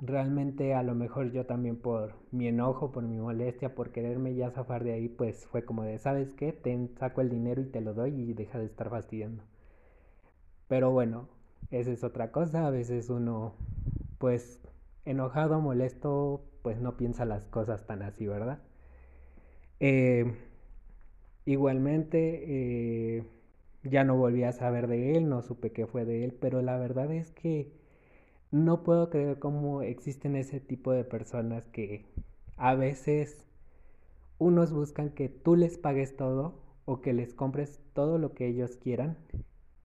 realmente 0.00 0.74
a 0.74 0.82
lo 0.82 0.94
mejor 0.94 1.32
yo 1.32 1.46
también 1.46 1.76
por 1.78 2.12
mi 2.30 2.46
enojo, 2.46 2.92
por 2.92 3.04
mi 3.04 3.16
molestia, 3.18 3.74
por 3.74 3.90
quererme 3.90 4.34
ya 4.34 4.50
zafar 4.50 4.84
de 4.84 4.92
ahí, 4.92 5.08
pues 5.08 5.46
fue 5.46 5.64
como 5.64 5.82
de, 5.82 5.96
¿sabes 5.98 6.34
qué? 6.34 6.52
Te 6.52 6.88
saco 6.98 7.22
el 7.22 7.30
dinero 7.30 7.62
y 7.62 7.70
te 7.70 7.80
lo 7.80 7.94
doy 7.94 8.10
y 8.20 8.34
deja 8.34 8.58
de 8.58 8.66
estar 8.66 8.90
fastidiando. 8.90 9.44
Pero 10.68 10.90
bueno, 10.90 11.28
esa 11.70 11.90
es 11.92 12.02
otra 12.04 12.32
cosa, 12.32 12.66
a 12.66 12.70
veces 12.70 13.10
uno, 13.10 13.54
pues 14.18 14.60
enojado, 15.04 15.60
molesto, 15.60 16.42
pues 16.62 16.80
no 16.80 16.96
piensa 16.96 17.24
las 17.24 17.46
cosas 17.46 17.86
tan 17.86 18.02
así, 18.02 18.26
¿verdad? 18.26 18.58
Eh, 19.82 20.24
igualmente, 21.44 23.16
eh, 23.18 23.24
ya 23.84 24.04
no 24.04 24.16
volví 24.16 24.44
a 24.44 24.52
saber 24.52 24.86
de 24.88 25.16
él, 25.16 25.28
no 25.28 25.42
supe 25.42 25.72
qué 25.72 25.86
fue 25.86 26.04
de 26.04 26.24
él, 26.24 26.32
pero 26.40 26.62
la 26.62 26.76
verdad 26.78 27.12
es 27.12 27.30
que 27.32 27.72
no 28.52 28.84
puedo 28.84 29.10
creer 29.10 29.38
cómo 29.38 29.82
existen 29.82 30.36
ese 30.36 30.60
tipo 30.60 30.92
de 30.92 31.04
personas 31.04 31.68
que 31.68 32.06
a 32.56 32.74
veces 32.74 33.44
unos 34.38 34.72
buscan 34.72 35.10
que 35.10 35.28
tú 35.28 35.56
les 35.56 35.78
pagues 35.78 36.16
todo 36.16 36.54
o 36.86 37.00
que 37.02 37.12
les 37.14 37.34
compres 37.34 37.80
todo 37.94 38.18
lo 38.18 38.34
que 38.34 38.46
ellos 38.48 38.76
quieran 38.76 39.18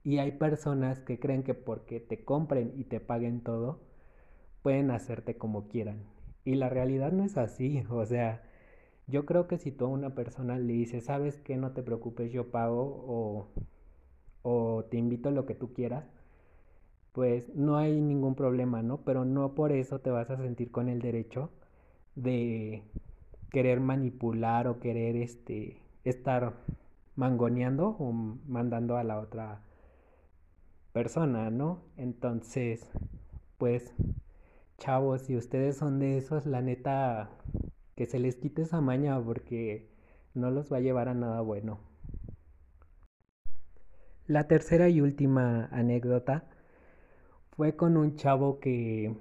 y 0.03 0.19
hay 0.19 0.31
personas 0.33 1.01
que 1.01 1.19
creen 1.19 1.43
que 1.43 1.53
porque 1.55 1.99
te 2.01 2.23
compren 2.25 2.73
y 2.77 2.85
te 2.85 2.99
paguen 3.01 3.41
todo 3.41 3.79
pueden 4.61 4.91
hacerte 4.91 5.37
como 5.37 5.67
quieran. 5.67 6.03
Y 6.45 6.55
la 6.55 6.69
realidad 6.69 7.11
no 7.11 7.23
es 7.23 7.37
así, 7.37 7.83
o 7.89 8.05
sea, 8.05 8.43
yo 9.07 9.25
creo 9.25 9.47
que 9.47 9.57
si 9.57 9.71
tú 9.71 9.85
a 9.85 9.89
una 9.89 10.15
persona 10.15 10.57
le 10.59 10.73
dices, 10.73 11.05
sabes 11.05 11.37
que 11.39 11.57
no 11.57 11.71
te 11.73 11.83
preocupes, 11.83 12.31
yo 12.31 12.51
pago 12.51 13.03
o, 13.07 13.47
o 14.43 14.85
te 14.85 14.97
invito 14.97 15.29
a 15.29 15.31
lo 15.33 15.45
que 15.45 15.55
tú 15.55 15.73
quieras, 15.73 16.05
pues 17.13 17.49
no 17.55 17.77
hay 17.77 17.99
ningún 17.99 18.35
problema, 18.35 18.81
¿no? 18.83 18.99
Pero 19.03 19.25
no 19.25 19.53
por 19.55 19.71
eso 19.71 19.99
te 19.99 20.09
vas 20.11 20.29
a 20.29 20.37
sentir 20.37 20.71
con 20.71 20.87
el 20.89 21.01
derecho 21.01 21.49
de 22.15 22.83
querer 23.51 23.79
manipular 23.81 24.67
o 24.67 24.79
querer 24.79 25.15
este 25.17 25.77
estar 26.05 26.53
mangoneando 27.15 27.89
o 27.99 28.11
mandando 28.13 28.97
a 28.97 29.03
la 29.03 29.19
otra 29.19 29.61
persona, 30.93 31.49
¿no? 31.49 31.79
Entonces, 31.97 32.89
pues 33.57 33.93
Chavos, 34.79 35.23
si 35.23 35.37
ustedes 35.37 35.77
son 35.77 35.99
de 35.99 36.17
esos, 36.17 36.45
la 36.47 36.61
neta, 36.61 37.29
que 37.97 38.05
se 38.05 38.19
les 38.19 38.35
quite 38.35 38.61
esa 38.61 38.79
maña 38.79 39.19
porque 39.19 39.89
no 40.35 40.51
los 40.51 40.71
va 40.71 40.77
a 40.77 40.81
llevar 40.81 41.09
a 41.09 41.15
nada 41.15 41.41
bueno. 41.41 41.79
La 44.27 44.47
tercera 44.47 44.87
y 44.87 45.01
última 45.01 45.65
anécdota 45.71 46.45
fue 47.55 47.75
con 47.75 47.97
un 47.97 48.15
chavo 48.15 48.59
que 48.59 49.15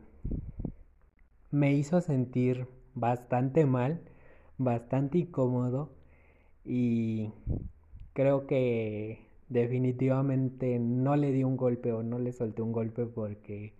me 1.50 1.72
hizo 1.72 2.02
sentir 2.02 2.68
bastante 2.94 3.64
mal, 3.64 4.02
bastante 4.58 5.18
incómodo 5.18 5.90
y 6.62 7.32
creo 8.12 8.46
que 8.46 9.26
definitivamente 9.48 10.78
no 10.78 11.16
le 11.16 11.32
di 11.32 11.44
un 11.44 11.56
golpe 11.56 11.92
o 11.92 12.02
no 12.02 12.18
le 12.18 12.32
solté 12.32 12.60
un 12.60 12.72
golpe 12.72 13.06
porque 13.06 13.72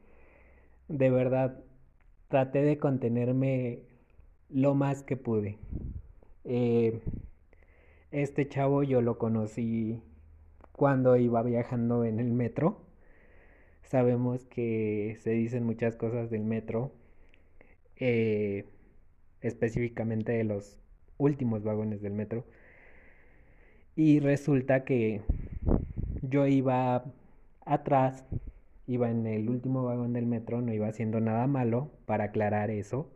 de 0.89 1.11
verdad 1.11 1.63
traté 2.29 2.63
de 2.63 2.79
contenerme 2.79 3.83
lo 4.49 4.75
más 4.75 5.03
que 5.03 5.17
pude. 5.17 5.59
Eh, 6.45 7.01
este 8.11 8.49
chavo 8.49 8.83
yo 8.83 9.03
lo 9.03 9.19
conocí 9.19 10.01
cuando 10.73 11.17
iba 11.17 11.43
viajando 11.43 12.05
en 12.05 12.21
el 12.21 12.33
metro. 12.33 12.81
Sabemos 13.83 14.45
que 14.45 15.17
se 15.23 15.31
dicen 15.31 15.65
muchas 15.65 15.97
cosas 15.97 16.31
del 16.31 16.45
metro, 16.45 16.93
eh, 17.97 18.65
específicamente 19.41 20.33
de 20.33 20.45
los 20.45 20.79
últimos 21.19 21.63
vagones 21.63 22.03
del 22.03 22.13
metro. 22.13 22.45
Y 23.95 24.21
resulta 24.21 24.85
que 24.85 25.23
yo 26.23 26.47
iba 26.47 27.05
atrás, 27.65 28.25
iba 28.87 29.11
en 29.11 29.27
el 29.27 29.49
último 29.49 29.85
vagón 29.85 30.13
del 30.13 30.27
metro, 30.27 30.61
no 30.61 30.73
iba 30.73 30.89
haciendo 30.89 31.21
nada 31.21 31.47
malo, 31.47 31.91
para 32.07 32.25
aclarar 32.25 32.71
eso. 32.71 33.11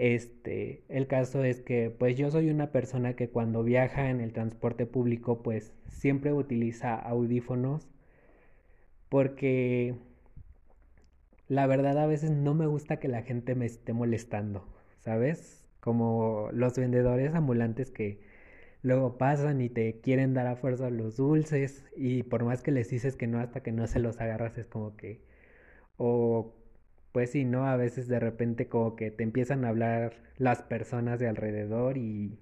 Este, 0.00 0.82
el 0.88 1.06
caso 1.06 1.44
es 1.44 1.60
que 1.60 1.90
pues 1.90 2.16
yo 2.16 2.30
soy 2.30 2.48
una 2.48 2.72
persona 2.72 3.16
que 3.16 3.28
cuando 3.28 3.62
viaja 3.62 4.08
en 4.08 4.22
el 4.22 4.32
transporte 4.32 4.86
público 4.86 5.42
pues 5.42 5.74
siempre 5.88 6.32
utiliza 6.32 6.94
audífonos 6.94 7.86
porque 9.10 9.94
la 11.48 11.66
verdad 11.66 11.98
a 11.98 12.06
veces 12.06 12.30
no 12.30 12.54
me 12.54 12.66
gusta 12.66 12.98
que 12.98 13.08
la 13.08 13.20
gente 13.22 13.54
me 13.54 13.66
esté 13.66 13.92
molestando, 13.92 14.66
¿sabes? 15.00 15.68
Como 15.80 16.48
los 16.52 16.78
vendedores 16.78 17.34
ambulantes 17.34 17.90
que 17.90 18.22
luego 18.82 19.18
pasan 19.18 19.60
y 19.60 19.68
te 19.68 20.00
quieren 20.00 20.32
dar 20.32 20.46
a 20.46 20.56
fuerza 20.56 20.88
los 20.88 21.18
dulces 21.18 21.84
y 21.94 22.22
por 22.22 22.44
más 22.44 22.62
que 22.62 22.70
les 22.70 22.88
dices 22.88 23.16
que 23.16 23.26
no 23.26 23.38
hasta 23.38 23.62
que 23.62 23.72
no 23.72 23.86
se 23.86 23.98
los 24.00 24.18
agarras 24.18 24.56
es 24.56 24.66
como 24.66 24.96
que 24.96 25.20
o 25.98 26.54
pues 27.12 27.30
sí, 27.30 27.44
¿no? 27.44 27.66
A 27.66 27.76
veces 27.76 28.08
de 28.08 28.20
repente 28.20 28.68
como 28.68 28.96
que 28.96 29.10
te 29.10 29.24
empiezan 29.24 29.64
a 29.64 29.68
hablar 29.70 30.14
las 30.38 30.62
personas 30.62 31.18
de 31.20 31.28
alrededor 31.28 31.98
y, 31.98 32.38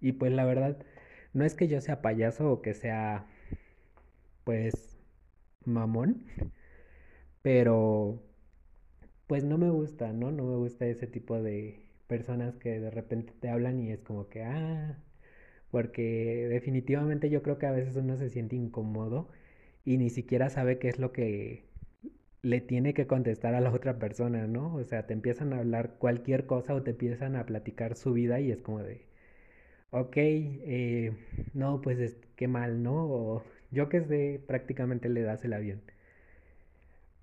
y 0.00 0.12
pues 0.12 0.32
la 0.32 0.44
verdad, 0.44 0.78
no 1.34 1.44
es 1.44 1.54
que 1.54 1.68
yo 1.68 1.80
sea 1.80 2.02
payaso 2.02 2.50
o 2.52 2.62
que 2.62 2.74
sea 2.74 3.26
pues 4.44 4.96
mamón, 5.64 6.24
pero 7.42 8.22
pues 9.26 9.44
no 9.44 9.58
me 9.58 9.70
gusta, 9.70 10.12
¿no? 10.12 10.30
No 10.32 10.44
me 10.44 10.56
gusta 10.56 10.86
ese 10.86 11.06
tipo 11.06 11.40
de 11.42 11.86
personas 12.06 12.56
que 12.56 12.80
de 12.80 12.90
repente 12.90 13.32
te 13.40 13.48
hablan 13.48 13.80
y 13.80 13.90
es 13.92 14.00
como 14.00 14.28
que, 14.28 14.42
ah, 14.44 14.98
porque 15.70 16.48
definitivamente 16.50 17.30
yo 17.30 17.42
creo 17.42 17.58
que 17.58 17.66
a 17.66 17.72
veces 17.72 17.96
uno 17.96 18.16
se 18.18 18.30
siente 18.30 18.56
incómodo 18.56 19.30
y 19.84 19.98
ni 19.98 20.10
siquiera 20.10 20.50
sabe 20.50 20.78
qué 20.78 20.88
es 20.88 20.98
lo 20.98 21.12
que 21.12 21.64
le 22.42 22.60
tiene 22.60 22.94
que 22.94 23.06
contestar 23.06 23.54
a 23.54 23.60
la 23.60 23.70
otra 23.72 23.98
persona, 23.98 24.46
¿no? 24.46 24.74
O 24.76 24.84
sea, 24.84 25.06
te 25.06 25.14
empiezan 25.14 25.52
a 25.52 25.58
hablar 25.58 25.96
cualquier 25.98 26.46
cosa 26.46 26.74
o 26.74 26.82
te 26.82 26.90
empiezan 26.92 27.36
a 27.36 27.46
platicar 27.46 27.96
su 27.96 28.12
vida 28.12 28.40
y 28.40 28.50
es 28.52 28.60
como 28.62 28.80
de, 28.82 29.06
ok, 29.90 30.16
eh, 30.18 31.12
no, 31.54 31.80
pues 31.82 31.98
es, 32.00 32.16
qué 32.36 32.48
mal, 32.48 32.82
¿no? 32.82 33.42
Yo 33.70 33.88
que 33.88 34.02
sé, 34.02 34.40
prácticamente 34.46 35.08
le 35.08 35.22
das 35.22 35.44
el 35.44 35.54
avión. 35.54 35.82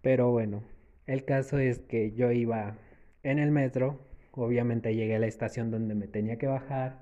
Pero 0.01 0.31
bueno, 0.31 0.63
el 1.07 1.23
caso 1.25 1.57
es 1.59 1.79
que 1.79 2.11
yo 2.13 2.31
iba 2.31 2.77
en 3.23 3.39
el 3.39 3.51
metro, 3.51 3.99
obviamente 4.31 4.95
llegué 4.95 5.15
a 5.15 5.19
la 5.19 5.27
estación 5.27 5.71
donde 5.71 5.95
me 5.95 6.07
tenía 6.07 6.37
que 6.37 6.47
bajar 6.47 6.99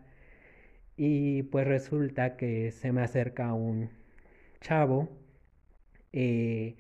y 0.98 1.44
pues 1.44 1.68
resulta 1.68 2.38
que 2.38 2.72
se 2.72 2.92
me 2.92 3.02
acerca 3.02 3.54
un 3.54 3.90
chavo. 4.62 5.10
Eh, 6.14 6.76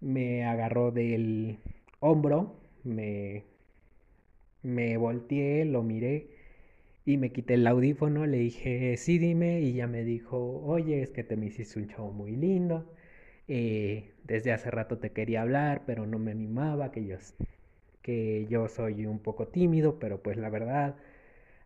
me 0.00 0.44
agarró 0.44 0.90
del 0.92 1.58
hombro, 2.00 2.56
me, 2.84 3.44
me 4.62 4.96
volteé, 4.96 5.64
lo 5.64 5.82
miré 5.82 6.28
y 7.06 7.16
me 7.18 7.32
quité 7.32 7.54
el 7.54 7.66
audífono, 7.66 8.26
le 8.26 8.38
dije, 8.38 8.96
sí, 8.98 9.18
dime, 9.18 9.60
y 9.60 9.74
ya 9.74 9.86
me 9.88 10.04
dijo, 10.04 10.62
oye, 10.64 11.02
es 11.02 11.10
que 11.10 11.24
te 11.24 11.36
me 11.36 11.46
hiciste 11.46 11.78
un 11.80 11.88
chavo 11.88 12.12
muy 12.12 12.32
lindo, 12.36 12.92
eh, 13.48 14.12
desde 14.24 14.52
hace 14.52 14.70
rato 14.70 14.98
te 14.98 15.12
quería 15.12 15.42
hablar, 15.42 15.84
pero 15.86 16.06
no 16.06 16.18
me 16.18 16.32
animaba, 16.32 16.92
que 16.92 17.06
yo, 17.06 17.16
que 18.02 18.46
yo 18.48 18.68
soy 18.68 19.06
un 19.06 19.20
poco 19.20 19.48
tímido, 19.48 19.98
pero 20.00 20.22
pues 20.22 20.36
la 20.38 20.50
verdad, 20.50 20.96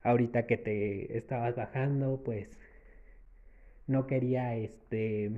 ahorita 0.02 0.46
que 0.46 0.58
te 0.58 1.18
estabas 1.18 1.56
bajando, 1.56 2.22
pues 2.24 2.58
no 3.86 4.06
quería, 4.06 4.56
este, 4.56 5.30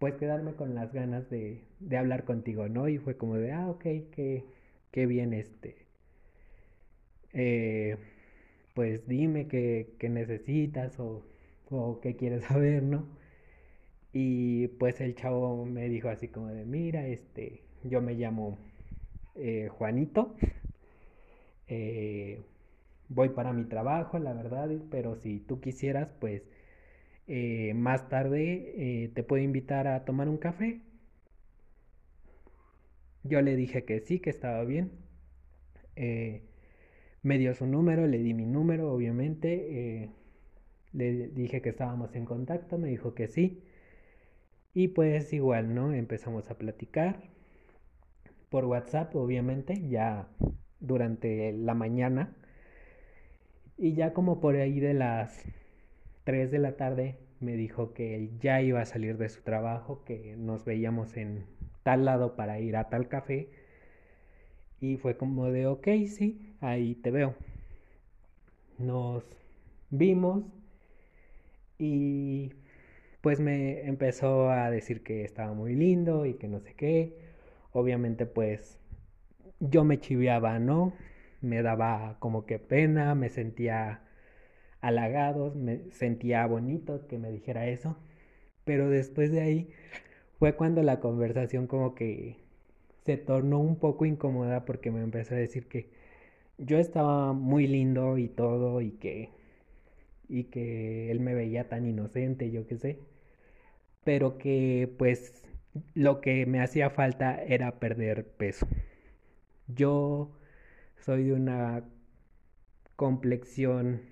pues 0.00 0.16
quedarme 0.16 0.54
con 0.56 0.74
las 0.74 0.92
ganas 0.92 1.30
de, 1.30 1.62
de 1.80 1.96
hablar 1.98 2.24
contigo, 2.24 2.68
¿no? 2.68 2.88
Y 2.88 2.98
fue 2.98 3.16
como 3.16 3.36
de, 3.36 3.52
ah, 3.52 3.70
ok, 3.70 3.82
qué, 4.12 4.44
qué 4.92 5.06
bien 5.06 5.32
este. 5.34 5.86
Eh, 7.32 7.96
pues 8.74 9.06
dime 9.08 9.48
qué, 9.48 9.94
qué 9.98 10.08
necesitas 10.08 10.98
o, 11.00 11.22
o, 11.70 12.00
qué 12.00 12.16
quieres 12.16 12.44
saber, 12.48 12.82
¿no? 12.82 13.06
Y 14.12 14.68
pues 14.68 15.00
el 15.00 15.14
chavo 15.14 15.64
me 15.64 15.88
dijo 15.88 16.08
así 16.08 16.28
como 16.28 16.48
de, 16.48 16.64
mira, 16.64 17.06
este, 17.06 17.62
yo 17.84 18.00
me 18.00 18.14
llamo 18.14 18.58
eh, 19.36 19.68
Juanito, 19.70 20.36
eh, 21.68 22.42
voy 23.08 23.30
para 23.30 23.52
mi 23.52 23.64
trabajo, 23.64 24.18
la 24.18 24.32
verdad, 24.34 24.70
pero 24.90 25.16
si 25.16 25.40
tú 25.40 25.60
quisieras, 25.60 26.10
pues 26.20 26.42
eh, 27.32 27.74
más 27.74 28.08
tarde 28.08 29.04
eh, 29.04 29.08
te 29.14 29.22
puedo 29.22 29.40
invitar 29.40 29.86
a 29.86 30.04
tomar 30.04 30.28
un 30.28 30.36
café. 30.36 30.80
Yo 33.22 33.40
le 33.40 33.54
dije 33.54 33.84
que 33.84 34.00
sí, 34.00 34.18
que 34.18 34.30
estaba 34.30 34.64
bien. 34.64 34.90
Eh, 35.94 36.42
me 37.22 37.38
dio 37.38 37.54
su 37.54 37.66
número, 37.66 38.08
le 38.08 38.18
di 38.18 38.34
mi 38.34 38.46
número, 38.46 38.92
obviamente. 38.92 40.10
le 40.92 41.28
dije 41.28 41.62
que 41.62 41.68
estábamos 41.68 42.16
en 42.16 42.24
contacto, 42.24 42.78
me 42.78 42.88
dijo 42.88 43.14
que 43.14 43.28
sí. 43.28 43.62
Y 44.74 44.88
pues 44.88 45.32
igual, 45.32 45.72
¿no? 45.72 45.92
Empezamos 45.94 46.50
a 46.50 46.58
platicar 46.58 47.30
por 48.48 48.64
WhatsApp, 48.64 49.14
obviamente, 49.14 49.88
ya 49.88 50.28
durante 50.80 51.52
la 51.52 51.74
mañana. 51.74 52.36
Y 53.76 53.94
ya 53.94 54.12
como 54.14 54.40
por 54.40 54.56
ahí 54.56 54.80
de 54.80 54.94
las 54.94 55.44
3 56.30 56.52
de 56.52 56.60
la 56.60 56.76
tarde 56.76 57.16
me 57.40 57.56
dijo 57.56 57.92
que 57.92 58.30
ya 58.38 58.62
iba 58.62 58.80
a 58.80 58.84
salir 58.86 59.18
de 59.18 59.28
su 59.28 59.42
trabajo, 59.42 60.04
que 60.04 60.36
nos 60.36 60.64
veíamos 60.64 61.16
en 61.16 61.44
tal 61.82 62.04
lado 62.04 62.36
para 62.36 62.60
ir 62.60 62.76
a 62.76 62.88
tal 62.88 63.08
café. 63.08 63.50
Y 64.80 64.96
fue 64.96 65.16
como 65.16 65.50
de, 65.50 65.66
ok, 65.66 65.88
sí, 66.06 66.54
ahí 66.60 66.94
te 66.94 67.10
veo. 67.10 67.34
Nos 68.78 69.24
vimos 69.90 70.44
y 71.80 72.52
pues 73.22 73.40
me 73.40 73.88
empezó 73.88 74.50
a 74.50 74.70
decir 74.70 75.02
que 75.02 75.24
estaba 75.24 75.52
muy 75.52 75.74
lindo 75.74 76.26
y 76.26 76.34
que 76.34 76.46
no 76.46 76.60
sé 76.60 76.74
qué. 76.74 77.18
Obviamente 77.72 78.24
pues 78.24 78.78
yo 79.58 79.82
me 79.82 79.98
chiviaba, 79.98 80.60
¿no? 80.60 80.92
Me 81.40 81.60
daba 81.62 82.18
como 82.20 82.46
que 82.46 82.60
pena, 82.60 83.16
me 83.16 83.30
sentía 83.30 84.04
halagados, 84.80 85.56
me 85.56 85.90
sentía 85.92 86.46
bonito 86.46 87.06
que 87.08 87.18
me 87.18 87.30
dijera 87.30 87.68
eso, 87.68 87.96
pero 88.64 88.88
después 88.90 89.32
de 89.32 89.40
ahí 89.42 89.70
fue 90.38 90.56
cuando 90.56 90.82
la 90.82 91.00
conversación 91.00 91.66
como 91.66 91.94
que 91.94 92.38
se 93.06 93.16
tornó 93.16 93.60
un 93.60 93.76
poco 93.76 94.06
incómoda 94.06 94.64
porque 94.64 94.90
me 94.90 95.02
empezó 95.02 95.34
a 95.34 95.38
decir 95.38 95.66
que 95.68 95.90
yo 96.58 96.78
estaba 96.78 97.32
muy 97.32 97.66
lindo 97.66 98.18
y 98.18 98.28
todo 98.28 98.80
y 98.80 98.92
que 98.92 99.30
y 100.28 100.44
que 100.44 101.10
él 101.10 101.20
me 101.20 101.34
veía 101.34 101.68
tan 101.68 101.86
inocente, 101.86 102.50
yo 102.50 102.66
qué 102.66 102.76
sé, 102.78 103.00
pero 104.04 104.38
que 104.38 104.92
pues 104.98 105.44
lo 105.94 106.20
que 106.20 106.46
me 106.46 106.60
hacía 106.60 106.90
falta 106.90 107.42
era 107.42 107.78
perder 107.80 108.26
peso. 108.26 108.66
Yo 109.68 110.32
soy 110.98 111.24
de 111.24 111.32
una 111.34 111.84
complexión 112.96 114.02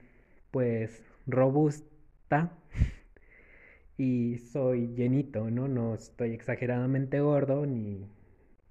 pues 0.50 1.02
robusta 1.26 2.52
y 3.98 4.38
soy 4.38 4.88
llenito, 4.94 5.50
¿no? 5.50 5.68
No 5.68 5.94
estoy 5.94 6.32
exageradamente 6.32 7.20
gordo 7.20 7.66
ni 7.66 8.06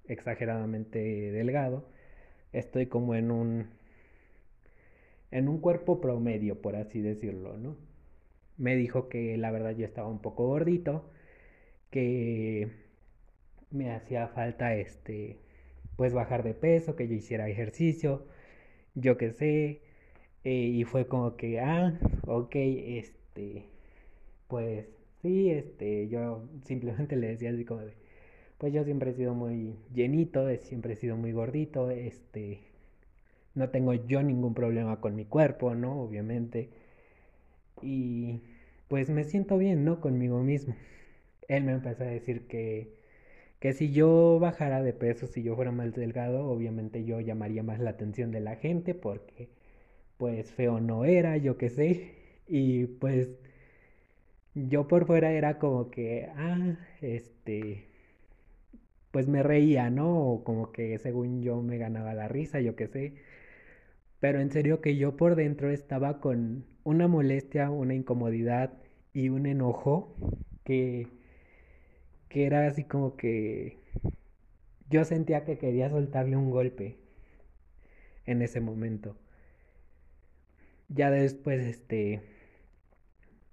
exageradamente 0.08 0.98
delgado. 1.32 1.84
Estoy 2.52 2.86
como 2.86 3.14
en 3.14 3.30
un 3.30 3.68
en 5.30 5.48
un 5.48 5.60
cuerpo 5.60 6.00
promedio, 6.00 6.60
por 6.62 6.76
así 6.76 7.00
decirlo, 7.00 7.56
¿no? 7.58 7.76
Me 8.58 8.76
dijo 8.76 9.08
que 9.08 9.36
la 9.38 9.50
verdad 9.52 9.72
yo 9.76 9.86
estaba 9.86 10.08
un 10.08 10.20
poco 10.20 10.46
gordito, 10.48 11.10
que 11.90 12.70
me 13.70 13.92
hacía 13.92 14.28
falta 14.28 14.74
este 14.76 15.38
pues 15.96 16.14
bajar 16.14 16.42
de 16.44 16.54
peso, 16.54 16.96
que 16.96 17.08
yo 17.08 17.14
hiciera 17.14 17.48
ejercicio, 17.48 18.26
yo 18.94 19.18
qué 19.18 19.32
sé, 19.32 19.82
eh, 20.44 20.50
y 20.52 20.84
fue 20.84 21.06
como 21.06 21.36
que, 21.36 21.60
ah, 21.60 21.98
ok, 22.26 22.54
este, 22.56 23.64
pues 24.48 24.86
sí, 25.22 25.50
este, 25.50 26.08
yo 26.08 26.44
simplemente 26.64 27.16
le 27.16 27.28
decía 27.28 27.50
así 27.50 27.64
como 27.64 27.82
de, 27.82 27.94
pues 28.58 28.72
yo 28.72 28.84
siempre 28.84 29.10
he 29.12 29.14
sido 29.14 29.34
muy 29.34 29.76
llenito, 29.94 30.46
siempre 30.58 30.94
he 30.94 30.96
sido 30.96 31.16
muy 31.16 31.32
gordito, 31.32 31.90
este, 31.90 32.60
no 33.54 33.70
tengo 33.70 33.94
yo 33.94 34.22
ningún 34.22 34.54
problema 34.54 35.00
con 35.00 35.16
mi 35.16 35.24
cuerpo, 35.26 35.74
¿no? 35.74 36.00
Obviamente. 36.02 36.70
Y 37.82 38.40
pues 38.88 39.10
me 39.10 39.24
siento 39.24 39.58
bien, 39.58 39.84
¿no? 39.84 40.00
Conmigo 40.00 40.42
mismo. 40.42 40.74
Él 41.48 41.64
me 41.64 41.72
empezó 41.72 42.04
a 42.04 42.06
decir 42.06 42.46
que, 42.48 42.94
que 43.60 43.72
si 43.74 43.92
yo 43.92 44.38
bajara 44.40 44.82
de 44.82 44.92
peso, 44.92 45.26
si 45.26 45.42
yo 45.42 45.56
fuera 45.56 45.72
más 45.72 45.94
delgado, 45.94 46.46
obviamente 46.50 47.04
yo 47.04 47.20
llamaría 47.20 47.62
más 47.62 47.80
la 47.80 47.90
atención 47.90 48.30
de 48.32 48.40
la 48.40 48.56
gente 48.56 48.94
porque 48.94 49.48
pues 50.18 50.52
feo 50.52 50.80
no 50.80 51.04
era, 51.06 51.36
yo 51.38 51.56
qué 51.58 51.70
sé. 51.70 52.14
Y 52.48 52.86
pues 52.86 53.30
yo 54.54 54.86
por 54.88 55.06
fuera 55.06 55.32
era 55.32 55.58
como 55.58 55.90
que, 55.90 56.28
ah, 56.36 56.76
este, 57.00 57.86
pues 59.10 59.26
me 59.28 59.42
reía, 59.42 59.90
¿no? 59.90 60.18
O 60.32 60.44
como 60.44 60.72
que 60.72 60.98
según 60.98 61.42
yo 61.42 61.62
me 61.62 61.78
ganaba 61.78 62.14
la 62.14 62.28
risa, 62.28 62.60
yo 62.60 62.76
qué 62.76 62.86
sé. 62.88 63.14
Pero 64.20 64.40
en 64.40 64.50
serio 64.50 64.80
que 64.80 64.96
yo 64.96 65.16
por 65.16 65.34
dentro 65.36 65.70
estaba 65.70 66.20
con 66.20 66.64
una 66.84 67.08
molestia, 67.08 67.70
una 67.70 67.94
incomodidad 67.94 68.72
y 69.12 69.28
un 69.28 69.46
enojo 69.46 70.14
que, 70.64 71.08
que 72.28 72.46
era 72.46 72.66
así 72.66 72.84
como 72.84 73.16
que 73.16 73.78
yo 74.90 75.04
sentía 75.04 75.44
que 75.44 75.56
quería 75.56 75.88
soltarle 75.88 76.36
un 76.36 76.50
golpe 76.50 76.98
en 78.26 78.42
ese 78.42 78.60
momento. 78.60 79.16
Ya 80.88 81.10
después, 81.10 81.60
este, 81.60 82.22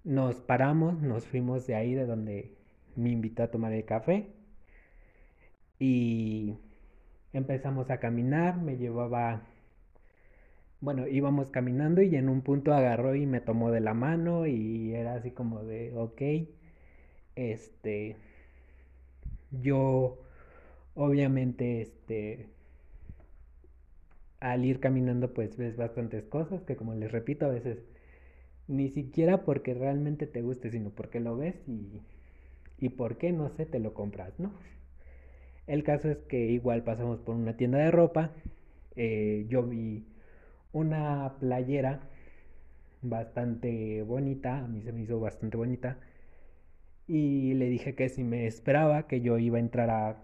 nos 0.04 0.36
paramos, 0.40 1.02
nos 1.02 1.26
fuimos 1.26 1.66
de 1.66 1.74
ahí, 1.74 1.94
de 1.94 2.06
donde 2.06 2.56
me 2.96 3.10
invitó 3.10 3.42
a 3.42 3.50
tomar 3.50 3.72
el 3.72 3.84
café. 3.84 4.32
Y 5.78 6.58
empezamos 7.32 7.90
a 7.90 7.98
caminar, 8.00 8.56
me 8.60 8.76
llevaba, 8.76 9.42
bueno, 10.80 11.06
íbamos 11.08 11.50
caminando 11.50 12.02
y 12.02 12.16
en 12.16 12.28
un 12.28 12.42
punto 12.42 12.72
agarró 12.74 13.14
y 13.14 13.26
me 13.26 13.40
tomó 13.40 13.70
de 13.70 13.80
la 13.80 13.94
mano 13.94 14.46
y 14.46 14.94
era 14.94 15.14
así 15.14 15.30
como 15.30 15.62
de, 15.64 15.92
ok, 15.96 16.22
este, 17.36 18.16
yo 19.50 20.18
obviamente, 20.94 21.82
este, 21.82 22.48
al 24.52 24.64
ir 24.64 24.80
caminando 24.80 25.32
pues 25.34 25.56
ves 25.56 25.76
bastantes 25.76 26.24
cosas 26.24 26.62
que 26.62 26.76
como 26.76 26.94
les 26.94 27.10
repito 27.10 27.46
a 27.46 27.48
veces 27.48 27.78
ni 28.68 28.88
siquiera 28.88 29.44
porque 29.44 29.74
realmente 29.74 30.26
te 30.26 30.42
guste, 30.42 30.70
sino 30.70 30.90
porque 30.90 31.20
lo 31.20 31.36
ves 31.36 31.56
y, 31.66 32.00
y 32.78 32.90
por 32.90 33.16
qué, 33.18 33.32
no 33.32 33.48
sé, 33.50 33.66
te 33.66 33.80
lo 33.80 33.94
compras, 33.94 34.38
¿no? 34.38 34.52
El 35.66 35.82
caso 35.82 36.10
es 36.10 36.18
que 36.28 36.46
igual 36.46 36.82
pasamos 36.84 37.20
por 37.20 37.34
una 37.34 37.56
tienda 37.56 37.78
de 37.78 37.90
ropa, 37.90 38.30
eh, 38.96 39.46
yo 39.48 39.62
vi 39.64 40.04
una 40.72 41.34
playera 41.40 42.08
bastante 43.02 44.02
bonita, 44.02 44.58
a 44.58 44.68
mí 44.68 44.82
se 44.82 44.92
me 44.92 45.02
hizo 45.02 45.20
bastante 45.20 45.56
bonita, 45.56 45.98
y 47.08 47.54
le 47.54 47.68
dije 47.68 47.94
que 47.94 48.08
si 48.08 48.24
me 48.24 48.46
esperaba, 48.46 49.06
que 49.08 49.20
yo 49.20 49.38
iba 49.38 49.58
a 49.58 49.60
entrar 49.60 49.90
a 49.90 50.16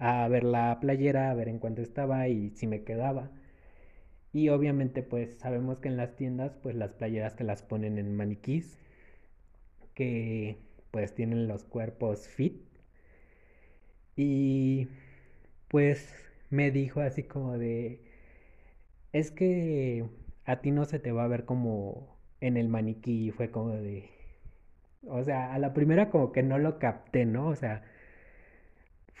a 0.00 0.26
ver 0.28 0.42
la 0.44 0.80
playera, 0.80 1.30
a 1.30 1.34
ver 1.34 1.48
en 1.48 1.60
cuánto 1.60 1.82
estaba 1.82 2.26
y 2.28 2.50
si 2.56 2.66
me 2.66 2.82
quedaba. 2.84 3.30
Y 4.32 4.48
obviamente 4.48 5.04
pues 5.04 5.38
sabemos 5.38 5.78
que 5.78 5.86
en 5.86 5.96
las 5.96 6.16
tiendas 6.16 6.56
pues 6.60 6.74
las 6.74 6.92
playeras 6.94 7.36
te 7.36 7.44
las 7.44 7.62
ponen 7.62 7.96
en 7.96 8.16
maniquís 8.16 8.76
que 9.94 10.58
pues 10.90 11.14
tienen 11.14 11.46
los 11.48 11.64
cuerpos 11.64 12.26
fit. 12.28 12.60
Y 14.16 14.88
pues 15.68 16.14
me 16.50 16.70
dijo 16.70 17.00
así 17.00 17.24
como 17.24 17.58
de 17.58 18.00
es 19.12 19.30
que 19.30 20.04
a 20.44 20.60
ti 20.60 20.70
no 20.70 20.84
se 20.84 20.98
te 20.98 21.12
va 21.12 21.24
a 21.24 21.28
ver 21.28 21.44
como 21.44 22.16
en 22.40 22.56
el 22.56 22.68
maniquí 22.68 23.30
fue 23.32 23.50
como 23.50 23.70
de 23.76 24.10
o 25.08 25.22
sea, 25.24 25.54
a 25.54 25.58
la 25.58 25.72
primera 25.74 26.10
como 26.10 26.32
que 26.32 26.42
no 26.42 26.58
lo 26.58 26.78
capté, 26.78 27.24
¿no? 27.26 27.48
O 27.48 27.56
sea, 27.56 27.82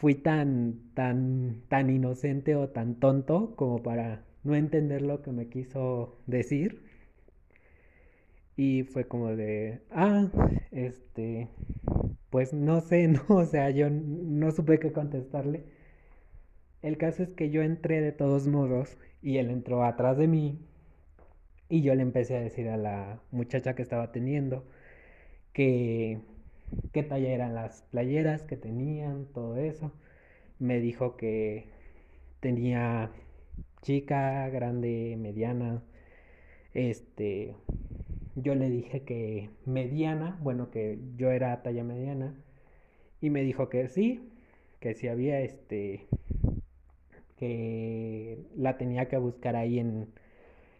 fui 0.00 0.14
tan, 0.14 0.80
tan, 0.94 1.62
tan 1.68 1.90
inocente 1.90 2.56
o 2.56 2.70
tan 2.70 2.94
tonto 3.00 3.54
como 3.56 3.82
para 3.82 4.24
no 4.44 4.54
entender 4.54 5.02
lo 5.02 5.22
que 5.22 5.30
me 5.32 5.48
quiso 5.48 6.16
decir. 6.26 6.80
Y 8.56 8.84
fue 8.84 9.06
como 9.08 9.34
de, 9.36 9.80
ah, 9.90 10.28
este, 10.70 11.48
pues 12.30 12.52
no 12.54 12.80
sé, 12.80 13.08
no, 13.08 13.22
o 13.28 13.44
sea, 13.46 13.70
yo 13.70 13.88
no 13.90 14.50
supe 14.52 14.78
qué 14.78 14.92
contestarle. 14.92 15.64
El 16.82 16.98
caso 16.98 17.22
es 17.22 17.30
que 17.30 17.50
yo 17.50 17.62
entré 17.62 18.00
de 18.02 18.12
todos 18.12 18.46
modos 18.46 18.98
y 19.22 19.38
él 19.38 19.50
entró 19.50 19.84
atrás 19.84 20.18
de 20.18 20.26
mí 20.28 20.58
y 21.68 21.82
yo 21.82 21.94
le 21.94 22.02
empecé 22.02 22.36
a 22.36 22.40
decir 22.40 22.68
a 22.68 22.76
la 22.76 23.20
muchacha 23.30 23.74
que 23.74 23.82
estaba 23.82 24.12
teniendo 24.12 24.64
que 25.52 26.20
qué 26.92 27.02
talla 27.02 27.30
eran 27.30 27.54
las 27.54 27.82
playeras 27.90 28.42
que 28.44 28.56
tenían, 28.56 29.26
todo 29.26 29.56
eso. 29.56 29.92
Me 30.58 30.80
dijo 30.80 31.16
que 31.16 31.68
tenía 32.40 33.10
chica, 33.82 34.48
grande, 34.48 35.16
mediana. 35.18 35.82
Este, 36.74 37.54
yo 38.36 38.54
le 38.54 38.70
dije 38.70 39.02
que 39.02 39.50
mediana, 39.66 40.38
bueno, 40.42 40.70
que 40.70 40.98
yo 41.16 41.30
era 41.30 41.62
talla 41.62 41.84
mediana. 41.84 42.34
Y 43.20 43.30
me 43.30 43.42
dijo 43.42 43.68
que 43.68 43.88
sí, 43.88 44.30
que 44.80 44.94
si 44.94 45.08
había 45.08 45.40
este, 45.40 46.06
que 47.36 48.38
la 48.56 48.76
tenía 48.78 49.08
que 49.08 49.18
buscar 49.18 49.56
ahí 49.56 49.78
en, 49.78 50.08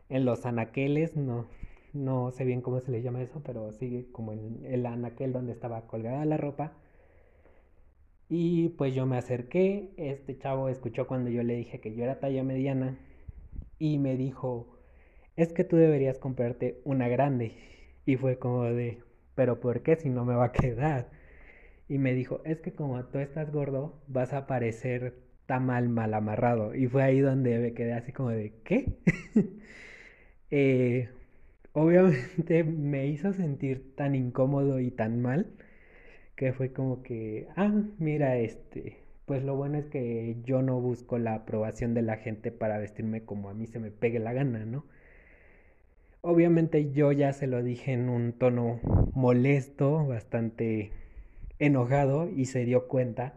en 0.09 0.24
los 0.24 0.46
anaqueles, 0.46 1.16
no, 1.16 1.46
no 1.92 2.31
sé 2.31 2.44
bien 2.44 2.61
cómo 2.62 2.81
se 2.81 2.90
le 2.90 3.03
llama 3.03 3.22
eso, 3.22 3.42
pero 3.44 3.72
sigue 3.72 4.11
como 4.12 4.33
en 4.33 4.64
el 4.64 4.87
anaquel 4.87 5.33
donde 5.33 5.53
estaba 5.53 5.87
colgada 5.87 6.24
la 6.24 6.37
ropa. 6.37 6.72
Y 8.29 8.68
pues 8.70 8.94
yo 8.94 9.07
me 9.07 9.18
acerqué, 9.18 9.90
este 9.96 10.38
chavo 10.38 10.68
escuchó 10.68 11.07
cuando 11.07 11.31
yo 11.31 11.42
le 11.42 11.55
dije 11.57 11.81
que 11.81 11.94
yo 11.94 12.05
era 12.05 12.20
talla 12.20 12.42
mediana 12.44 12.96
y 13.79 13.98
me 13.98 14.16
dijo, 14.16 14.79
es 15.37 15.53
que 15.53 15.64
tú 15.64 15.76
deberías 15.76 16.18
comprarte 16.18 16.81
una 16.85 17.09
grande. 17.09 17.55
Y 18.07 18.16
fue 18.16 18.38
como 18.38 18.64
de, 18.64 19.03
pero 19.35 19.61
¿por 19.61 19.83
qué 19.83 19.96
si 19.96 20.11
no 20.11 20.24
me 20.24 20.35
va 20.35 20.46
a 20.46 20.53
quedar? 20.53 21.11
Y 21.88 21.98
me 21.98 22.14
dijo, 22.14 22.42
es 22.44 22.61
que 22.61 22.72
como 22.74 23.05
tú 23.07 23.18
estás 23.18 23.53
gordo, 23.53 24.00
vas 24.09 24.33
a 24.33 24.46
parecer 24.46 25.14
tamal 25.46 25.88
mal 25.88 26.14
amarrado. 26.14 26.74
Y 26.74 26.87
fue 26.88 27.03
ahí 27.05 27.20
donde 27.20 27.59
me 27.59 27.74
quedé 27.74 27.94
así 27.94 28.12
como 28.12 28.31
de, 28.31 28.55
¿qué? 28.64 28.98
eh, 30.50 31.09
obviamente 31.73 32.65
me 32.65 33.07
hizo 33.07 33.33
sentir 33.33 33.95
tan 33.97 34.15
incómodo 34.15 34.81
y 34.81 34.91
tan 34.91 35.21
mal 35.23 35.47
que 36.37 36.53
fue 36.53 36.73
como 36.73 37.03
que, 37.03 37.49
ah, 37.57 37.73
mira, 37.99 38.39
este, 38.39 38.99
pues 39.27 39.45
lo 39.45 39.57
bueno 39.57 39.79
es 39.79 39.87
que 39.87 40.37
yo 40.45 40.63
no 40.63 40.81
busco 40.81 41.19
la 41.19 41.35
aprobación 41.35 41.95
de 41.95 42.03
la 42.03 42.17
gente 42.17 42.51
para 42.51 42.79
vestirme 42.79 43.25
como 43.25 43.51
a 43.51 43.55
mí 43.55 43.67
se 43.67 43.79
me 43.79 43.91
pegue 43.91 44.19
la 44.19 44.33
gana, 44.33 44.65
¿no? 44.65 44.85
Obviamente 46.23 46.93
yo 46.93 47.13
ya 47.13 47.33
se 47.33 47.47
lo 47.47 47.63
dije 47.63 47.93
en 47.93 48.09
un 48.09 48.33
tono 48.33 48.81
molesto, 49.15 50.07
bastante 50.07 50.93
enojado 51.59 52.29
y 52.29 52.47
se 52.47 52.65
dio 52.65 52.89
cuenta 52.89 53.35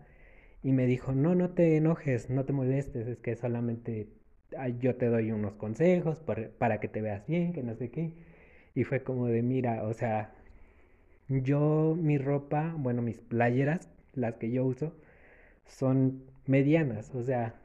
y 0.64 0.72
me 0.72 0.86
dijo, 0.86 1.14
no, 1.14 1.36
no 1.36 1.52
te 1.52 1.78
enojes, 1.78 2.30
no 2.30 2.46
te 2.46 2.54
molestes, 2.54 3.08
es 3.08 3.20
que 3.20 3.36
solamente 3.36 4.08
yo 4.80 4.96
te 4.96 5.08
doy 5.08 5.32
unos 5.32 5.54
consejos 5.56 6.22
para 6.58 6.80
que 6.80 6.88
te 6.88 7.02
veas 7.02 7.26
bien, 7.28 7.54
que 7.54 7.64
no 7.64 7.76
sé 7.76 7.90
qué. 7.92 8.12
Y 8.76 8.84
fue 8.86 9.04
como 9.04 9.28
de, 9.28 9.42
mira, 9.44 9.84
o 9.84 9.94
sea, 9.94 10.34
yo 11.30 11.96
mi 12.00 12.18
ropa, 12.18 12.74
bueno, 12.78 13.02
mis 13.02 13.20
playeras, 13.20 13.90
las 14.14 14.36
que 14.36 14.52
yo 14.52 14.66
uso, 14.66 14.94
son 15.68 16.24
medianas, 16.48 17.14
o 17.16 17.24
sea, 17.24 17.56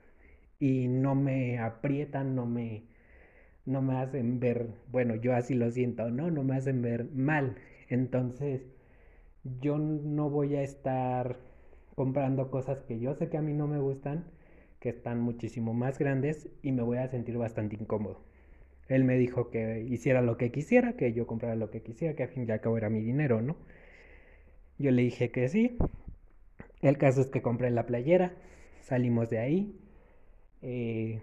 y 0.60 0.88
no 0.88 1.14
me 1.16 1.58
aprietan, 1.60 2.34
no 2.36 2.46
me, 2.46 2.84
no 3.66 3.82
me 3.82 3.96
hacen 3.98 4.40
ver, 4.40 4.68
bueno, 4.92 5.16
yo 5.16 5.34
así 5.34 5.54
lo 5.54 5.70
siento, 5.70 6.10
¿no? 6.10 6.30
No 6.30 6.44
me 6.44 6.56
hacen 6.56 6.82
ver 6.82 7.06
mal. 7.14 7.56
Entonces, 7.88 8.62
yo 9.60 9.78
no 9.78 10.30
voy 10.30 10.56
a 10.56 10.62
estar 10.62 11.36
comprando 11.96 12.50
cosas 12.50 12.80
que 12.82 13.00
yo 13.00 13.14
sé 13.14 13.28
que 13.28 13.38
a 13.38 13.42
mí 13.42 13.52
no 13.54 13.66
me 13.66 13.78
gustan 13.78 14.24
que 14.80 14.88
están 14.90 15.20
muchísimo 15.20 15.74
más 15.74 15.98
grandes 15.98 16.48
y 16.62 16.72
me 16.72 16.82
voy 16.82 16.98
a 16.98 17.08
sentir 17.08 17.36
bastante 17.38 17.76
incómodo. 17.76 18.20
Él 18.88 19.04
me 19.04 19.16
dijo 19.18 19.50
que 19.50 19.84
hiciera 19.88 20.22
lo 20.22 20.36
que 20.36 20.50
quisiera, 20.50 20.94
que 20.94 21.12
yo 21.12 21.26
comprara 21.26 21.56
lo 21.56 21.70
que 21.70 21.82
quisiera, 21.82 22.14
que 22.14 22.22
a 22.22 22.28
fin 22.28 22.46
y 22.48 22.50
al 22.50 22.60
cabo 22.60 22.78
era 22.78 22.88
mi 22.88 23.00
dinero, 23.00 23.42
¿no? 23.42 23.56
Yo 24.78 24.90
le 24.90 25.02
dije 25.02 25.30
que 25.30 25.48
sí. 25.48 25.76
El 26.80 26.96
caso 26.96 27.20
es 27.20 27.28
que 27.28 27.42
compré 27.42 27.70
la 27.70 27.86
playera, 27.86 28.32
salimos 28.80 29.28
de 29.30 29.38
ahí. 29.40 29.78
Eh, 30.62 31.20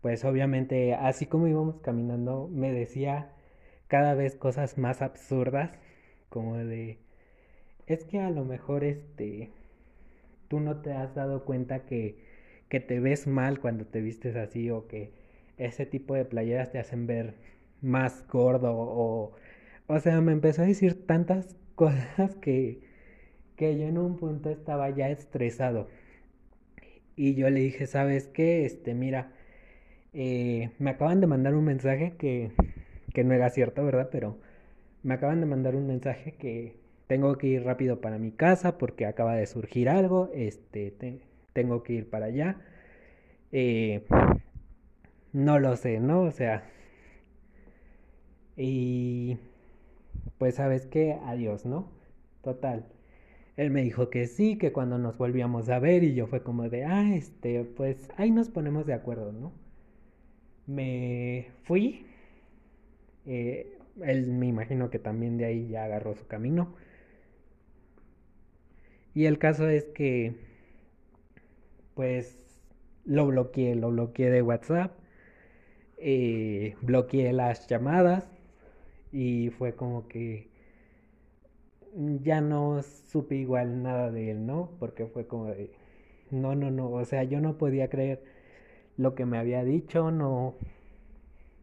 pues 0.00 0.24
obviamente, 0.24 0.94
así 0.94 1.26
como 1.26 1.48
íbamos 1.48 1.80
caminando, 1.80 2.48
me 2.48 2.72
decía 2.72 3.32
cada 3.88 4.14
vez 4.14 4.36
cosas 4.36 4.78
más 4.78 5.02
absurdas, 5.02 5.70
como 6.28 6.56
de, 6.56 6.98
es 7.86 8.04
que 8.04 8.20
a 8.20 8.30
lo 8.30 8.44
mejor 8.44 8.84
este, 8.84 9.50
tú 10.52 10.60
no 10.60 10.82
te 10.82 10.92
has 10.92 11.14
dado 11.14 11.46
cuenta 11.46 11.86
que, 11.86 12.18
que 12.68 12.78
te 12.78 13.00
ves 13.00 13.26
mal 13.26 13.58
cuando 13.58 13.86
te 13.86 14.02
vistes 14.02 14.36
así 14.36 14.68
o 14.70 14.86
que 14.86 15.10
ese 15.56 15.86
tipo 15.86 16.14
de 16.14 16.26
playeras 16.26 16.70
te 16.70 16.78
hacen 16.78 17.06
ver 17.06 17.36
más 17.80 18.26
gordo 18.28 18.74
o... 18.76 19.32
O 19.86 19.98
sea, 20.00 20.20
me 20.20 20.32
empezó 20.32 20.60
a 20.62 20.66
decir 20.66 21.06
tantas 21.06 21.56
cosas 21.74 22.36
que, 22.36 22.82
que 23.56 23.78
yo 23.78 23.86
en 23.86 23.96
un 23.96 24.18
punto 24.18 24.50
estaba 24.50 24.90
ya 24.90 25.08
estresado. 25.10 25.88
Y 27.16 27.34
yo 27.34 27.48
le 27.48 27.60
dije, 27.60 27.86
¿sabes 27.86 28.28
qué? 28.28 28.66
Este, 28.66 28.92
mira, 28.94 29.32
eh, 30.14 30.70
me 30.78 30.90
acaban 30.90 31.20
de 31.22 31.26
mandar 31.28 31.54
un 31.54 31.64
mensaje 31.64 32.16
que, 32.18 32.52
que 33.14 33.24
no 33.24 33.34
era 33.34 33.50
cierto, 33.50 33.84
¿verdad? 33.84 34.10
Pero 34.12 34.38
me 35.02 35.14
acaban 35.14 35.40
de 35.40 35.46
mandar 35.46 35.76
un 35.76 35.86
mensaje 35.86 36.32
que 36.34 36.76
tengo 37.06 37.36
que 37.38 37.48
ir 37.48 37.64
rápido 37.64 38.00
para 38.00 38.18
mi 38.18 38.32
casa 38.32 38.78
porque 38.78 39.06
acaba 39.06 39.34
de 39.36 39.46
surgir 39.46 39.88
algo, 39.88 40.30
este, 40.34 40.94
tengo 41.52 41.82
que 41.82 41.94
ir 41.94 42.10
para 42.10 42.26
allá. 42.26 42.56
Eh, 43.52 44.04
no 45.32 45.58
lo 45.58 45.76
sé, 45.76 46.00
¿no? 46.00 46.22
O 46.22 46.30
sea, 46.30 46.64
y 48.56 49.38
pues 50.38 50.56
sabes 50.56 50.86
qué, 50.86 51.18
adiós, 51.26 51.64
¿no? 51.66 51.88
Total. 52.42 52.86
Él 53.56 53.70
me 53.70 53.82
dijo 53.82 54.10
que 54.10 54.26
sí, 54.26 54.58
que 54.58 54.72
cuando 54.72 54.98
nos 54.98 55.18
volvíamos 55.18 55.68
a 55.70 55.78
ver 55.78 56.04
y 56.04 56.14
yo 56.14 56.26
fue 56.26 56.42
como 56.42 56.68
de, 56.68 56.84
ah, 56.84 57.14
este, 57.14 57.64
pues 57.64 58.08
ahí 58.16 58.30
nos 58.30 58.50
ponemos 58.50 58.86
de 58.86 58.94
acuerdo, 58.94 59.32
¿no? 59.32 59.52
Me 60.66 61.46
fui. 61.64 62.06
Eh, 63.26 63.78
él 64.02 64.28
me 64.32 64.46
imagino 64.46 64.90
que 64.90 64.98
también 64.98 65.36
de 65.38 65.44
ahí 65.46 65.68
ya 65.68 65.84
agarró 65.84 66.14
su 66.14 66.26
camino. 66.26 66.74
Y 69.14 69.26
el 69.26 69.38
caso 69.38 69.68
es 69.68 69.84
que, 69.84 70.34
pues, 71.94 72.38
lo 73.04 73.26
bloqueé, 73.26 73.74
lo 73.76 73.90
bloqueé 73.90 74.30
de 74.30 74.42
WhatsApp. 74.42 74.92
Eh, 75.98 76.74
bloqueé 76.82 77.32
las 77.32 77.66
llamadas 77.68 78.28
y 79.12 79.50
fue 79.50 79.74
como 79.76 80.08
que 80.08 80.48
ya 82.22 82.40
no 82.40 82.82
supe 82.82 83.36
igual 83.36 83.82
nada 83.82 84.10
de 84.10 84.30
él, 84.32 84.46
¿no? 84.46 84.70
Porque 84.78 85.06
fue 85.06 85.26
como 85.26 85.46
de, 85.46 85.70
no, 86.30 86.54
no, 86.54 86.70
no, 86.70 86.90
o 86.90 87.04
sea, 87.04 87.24
yo 87.24 87.40
no 87.40 87.58
podía 87.58 87.88
creer 87.90 88.22
lo 88.98 89.14
que 89.14 89.26
me 89.26 89.38
había 89.38 89.64
dicho, 89.64 90.10
no, 90.12 90.56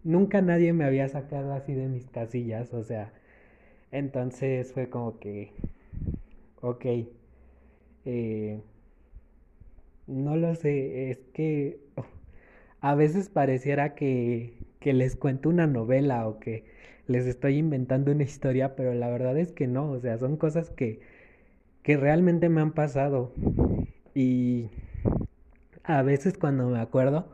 nunca 0.03 0.41
nadie 0.41 0.73
me 0.73 0.83
había 0.85 1.07
sacado 1.07 1.53
así 1.53 1.73
de 1.73 1.87
mis 1.87 2.07
casillas, 2.09 2.73
o 2.73 2.83
sea, 2.83 3.13
entonces 3.91 4.73
fue 4.73 4.89
como 4.89 5.19
que, 5.19 5.53
ok, 6.61 6.85
eh, 8.05 8.61
no 10.07 10.35
lo 10.35 10.55
sé, 10.55 11.11
es 11.11 11.19
que 11.33 11.79
a 12.81 12.95
veces 12.95 13.29
pareciera 13.29 13.95
que, 13.95 14.53
que 14.79 14.93
les 14.93 15.15
cuento 15.15 15.49
una 15.49 15.67
novela 15.67 16.27
o 16.27 16.39
que 16.39 16.65
les 17.07 17.25
estoy 17.25 17.57
inventando 17.57 18.11
una 18.11 18.23
historia, 18.23 18.75
pero 18.75 18.93
la 18.93 19.09
verdad 19.09 19.37
es 19.37 19.51
que 19.51 19.67
no, 19.67 19.91
o 19.91 19.99
sea, 19.99 20.17
son 20.17 20.37
cosas 20.37 20.69
que, 20.71 21.01
que 21.83 21.97
realmente 21.97 22.49
me 22.49 22.61
han 22.61 22.73
pasado. 22.73 23.33
Y 24.15 24.69
a 25.83 26.01
veces 26.03 26.37
cuando 26.37 26.67
me 26.69 26.79
acuerdo, 26.79 27.27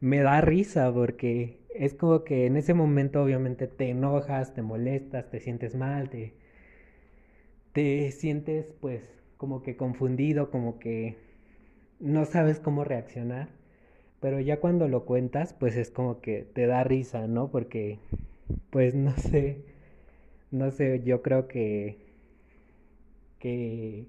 me 0.00 0.20
da 0.20 0.40
risa 0.40 0.92
porque 0.92 1.58
es 1.74 1.94
como 1.94 2.24
que 2.24 2.46
en 2.46 2.56
ese 2.56 2.74
momento 2.74 3.22
obviamente 3.22 3.66
te 3.66 3.90
enojas, 3.90 4.54
te 4.54 4.62
molestas, 4.62 5.30
te 5.30 5.40
sientes 5.40 5.74
mal, 5.74 6.10
te, 6.10 6.34
te 7.72 8.10
sientes 8.12 8.66
pues 8.80 9.02
como 9.42 9.64
que 9.64 9.76
confundido, 9.76 10.52
como 10.52 10.78
que 10.78 11.16
no 12.00 12.26
sabes 12.26 12.60
cómo 12.60 12.84
reaccionar. 12.84 13.48
Pero 14.20 14.40
ya 14.40 14.60
cuando 14.60 14.88
lo 14.88 15.04
cuentas, 15.06 15.54
pues 15.54 15.76
es 15.76 15.90
como 15.90 16.20
que 16.22 16.44
te 16.54 16.66
da 16.66 16.84
risa, 16.84 17.26
¿no? 17.28 17.50
Porque, 17.50 17.98
pues 18.70 18.94
no 18.94 19.12
sé, 19.18 19.64
no 20.52 20.70
sé, 20.72 21.02
yo 21.04 21.22
creo 21.22 21.48
que, 21.48 21.98
que, 23.38 24.06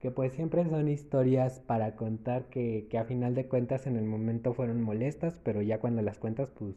que 0.00 0.10
pues 0.10 0.32
siempre 0.32 0.64
son 0.68 0.88
historias 0.88 1.60
para 1.60 1.96
contar 1.96 2.44
que, 2.46 2.86
que 2.90 2.98
a 2.98 3.04
final 3.04 3.34
de 3.34 3.46
cuentas 3.46 3.86
en 3.86 3.96
el 3.96 4.04
momento 4.04 4.54
fueron 4.54 4.82
molestas, 4.82 5.40
pero 5.44 5.62
ya 5.62 5.80
cuando 5.80 6.02
las 6.02 6.18
cuentas, 6.18 6.50
pues 6.58 6.74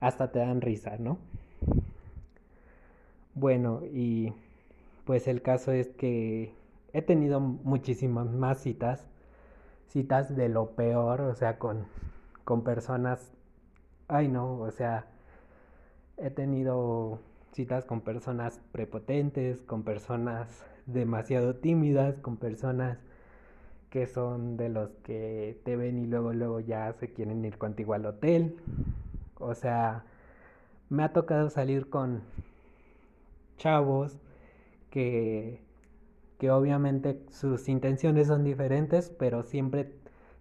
hasta 0.00 0.32
te 0.32 0.40
dan 0.40 0.60
risa, 0.62 0.98
¿no? 0.98 1.18
Bueno, 3.34 3.82
y 3.92 4.32
pues 5.06 5.28
el 5.28 5.42
caso 5.42 5.72
es 5.72 5.88
que 5.88 6.52
he 6.96 7.02
tenido 7.02 7.40
muchísimas 7.40 8.26
más 8.30 8.58
citas 8.60 9.06
citas 9.88 10.34
de 10.36 10.48
lo 10.48 10.70
peor, 10.72 11.20
o 11.22 11.34
sea, 11.34 11.58
con, 11.58 11.86
con 12.44 12.64
personas, 12.64 13.32
ay 14.08 14.28
no, 14.28 14.58
o 14.58 14.70
sea, 14.70 15.06
he 16.16 16.30
tenido 16.30 17.20
citas 17.52 17.84
con 17.84 18.00
personas 18.00 18.60
prepotentes, 18.72 19.62
con 19.62 19.84
personas 19.84 20.66
demasiado 20.86 21.56
tímidas, 21.56 22.18
con 22.18 22.36
personas 22.36 22.98
que 23.90 24.06
son 24.06 24.56
de 24.56 24.68
los 24.68 24.90
que 25.02 25.60
te 25.64 25.76
ven 25.76 25.98
y 25.98 26.06
luego 26.06 26.32
luego 26.32 26.60
ya 26.60 26.92
se 26.94 27.12
quieren 27.12 27.44
ir 27.44 27.56
contigo 27.56 27.94
al 27.94 28.06
hotel. 28.06 28.56
O 29.38 29.54
sea, 29.54 30.04
me 30.90 31.04
ha 31.04 31.12
tocado 31.12 31.50
salir 31.50 31.88
con 31.88 32.22
chavos 33.56 34.18
que 34.90 35.65
que 36.38 36.50
obviamente 36.50 37.24
sus 37.30 37.68
intenciones 37.68 38.28
son 38.28 38.44
diferentes, 38.44 39.10
pero 39.10 39.42
siempre 39.42 39.92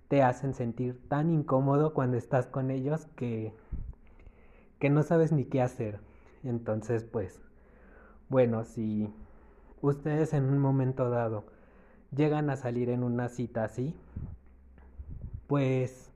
te 0.08 0.22
hacen 0.22 0.54
sentir 0.54 1.00
tan 1.08 1.32
incómodo 1.32 1.94
cuando 1.94 2.18
estás 2.18 2.48
con 2.48 2.70
ellos 2.72 3.08
que, 3.16 3.54
que 4.80 4.90
no 4.90 5.04
sabes 5.04 5.32
ni 5.32 5.46
qué 5.46 5.62
hacer. 5.62 6.00
Entonces, 6.44 7.04
pues, 7.04 7.42
bueno, 8.30 8.66
si 8.66 9.10
ustedes 9.82 10.34
en 10.34 10.46
un 10.46 10.60
momento 10.60 11.10
dado 11.10 11.46
llegan 12.16 12.50
a 12.50 12.56
salir 12.56 12.90
en 12.90 13.04
una 13.04 13.30
cita 13.30 13.64
así, 13.64 13.96
pues 15.48 16.10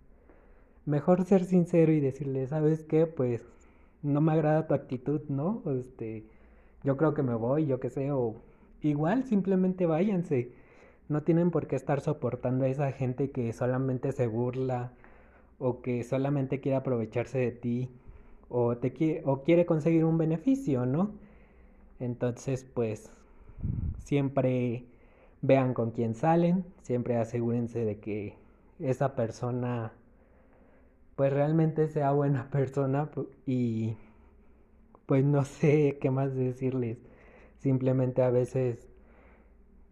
mejor 0.85 1.23
ser 1.25 1.45
sincero 1.45 1.91
y 1.91 1.99
decirle, 1.99 2.47
¿sabes 2.47 2.83
qué? 2.83 3.05
Pues 3.05 3.43
no 4.01 4.21
me 4.21 4.33
agrada 4.33 4.67
tu 4.67 4.73
actitud, 4.73 5.21
¿no? 5.29 5.61
Este, 5.79 6.25
yo 6.83 6.97
creo 6.97 7.13
que 7.13 7.23
me 7.23 7.35
voy, 7.35 7.65
yo 7.65 7.79
qué 7.79 7.89
sé, 7.89 8.11
o 8.11 8.35
igual 8.81 9.23
simplemente 9.23 9.85
váyanse. 9.85 10.51
No 11.07 11.23
tienen 11.23 11.51
por 11.51 11.67
qué 11.67 11.75
estar 11.75 12.01
soportando 12.01 12.65
a 12.65 12.69
esa 12.69 12.91
gente 12.91 13.31
que 13.31 13.51
solamente 13.53 14.11
se 14.11 14.27
burla 14.27 14.91
o 15.57 15.81
que 15.81 16.03
solamente 16.03 16.59
quiere 16.61 16.77
aprovecharse 16.77 17.39
de 17.39 17.51
ti 17.51 17.89
o 18.49 18.77
te 18.77 18.93
quiere, 18.93 19.21
o 19.25 19.43
quiere 19.43 19.65
conseguir 19.65 20.05
un 20.05 20.17
beneficio, 20.17 20.85
¿no? 20.85 21.11
Entonces, 21.99 22.65
pues 22.73 23.11
siempre 24.03 24.85
vean 25.41 25.73
con 25.73 25.91
quién 25.91 26.15
salen, 26.15 26.65
siempre 26.81 27.17
asegúrense 27.17 27.85
de 27.85 27.99
que 27.99 28.35
esa 28.79 29.15
persona 29.15 29.93
pues 31.15 31.33
realmente 31.33 31.89
sea 31.89 32.11
buena 32.11 32.49
persona 32.51 33.09
y 33.45 33.95
pues 35.05 35.25
no 35.25 35.43
sé 35.43 35.97
qué 35.99 36.11
más 36.11 36.35
decirles. 36.35 36.97
Simplemente 37.59 38.23
a 38.23 38.29
veces, 38.29 38.89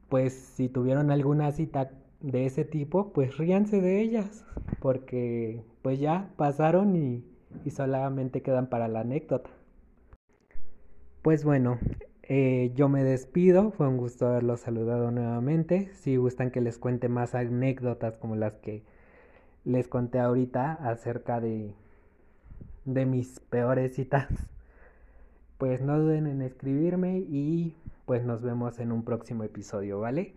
pues 0.09 0.33
si 0.33 0.69
tuvieron 0.69 1.11
alguna 1.11 1.51
cita 1.51 1.91
de 2.21 2.45
ese 2.45 2.65
tipo, 2.65 3.13
pues 3.13 3.37
ríanse 3.37 3.81
de 3.81 4.01
ellas, 4.01 4.45
porque 4.79 5.61
pues 5.81 5.99
ya 5.99 6.29
pasaron 6.37 6.95
y, 6.95 7.23
y 7.65 7.71
solamente 7.71 8.41
quedan 8.41 8.67
para 8.67 8.87
la 8.87 9.01
anécdota. 9.01 9.49
Pues 11.21 11.43
bueno, 11.43 11.77
eh, 12.23 12.71
yo 12.75 12.89
me 12.89 13.03
despido, 13.03 13.71
fue 13.71 13.87
un 13.87 13.97
gusto 13.97 14.27
haberlos 14.27 14.61
saludado 14.61 15.11
nuevamente. 15.11 15.89
Si 15.93 16.17
gustan 16.17 16.51
que 16.51 16.61
les 16.61 16.77
cuente 16.77 17.09
más 17.09 17.35
anécdotas 17.35 18.17
como 18.17 18.35
las 18.35 18.53
que 18.55 18.83
les 19.65 19.87
conté 19.87 20.19
ahorita 20.19 20.73
acerca 20.73 21.39
de, 21.39 21.73
de 22.85 23.05
mis 23.05 23.39
peores 23.39 23.95
citas, 23.95 24.27
pues 25.57 25.81
no 25.81 25.99
duden 25.99 26.27
en 26.27 26.41
escribirme 26.41 27.17
y 27.17 27.75
pues 28.05 28.23
nos 28.23 28.41
vemos 28.41 28.79
en 28.79 28.91
un 28.91 29.03
próximo 29.03 29.43
episodio, 29.43 29.99
¿vale? 29.99 30.33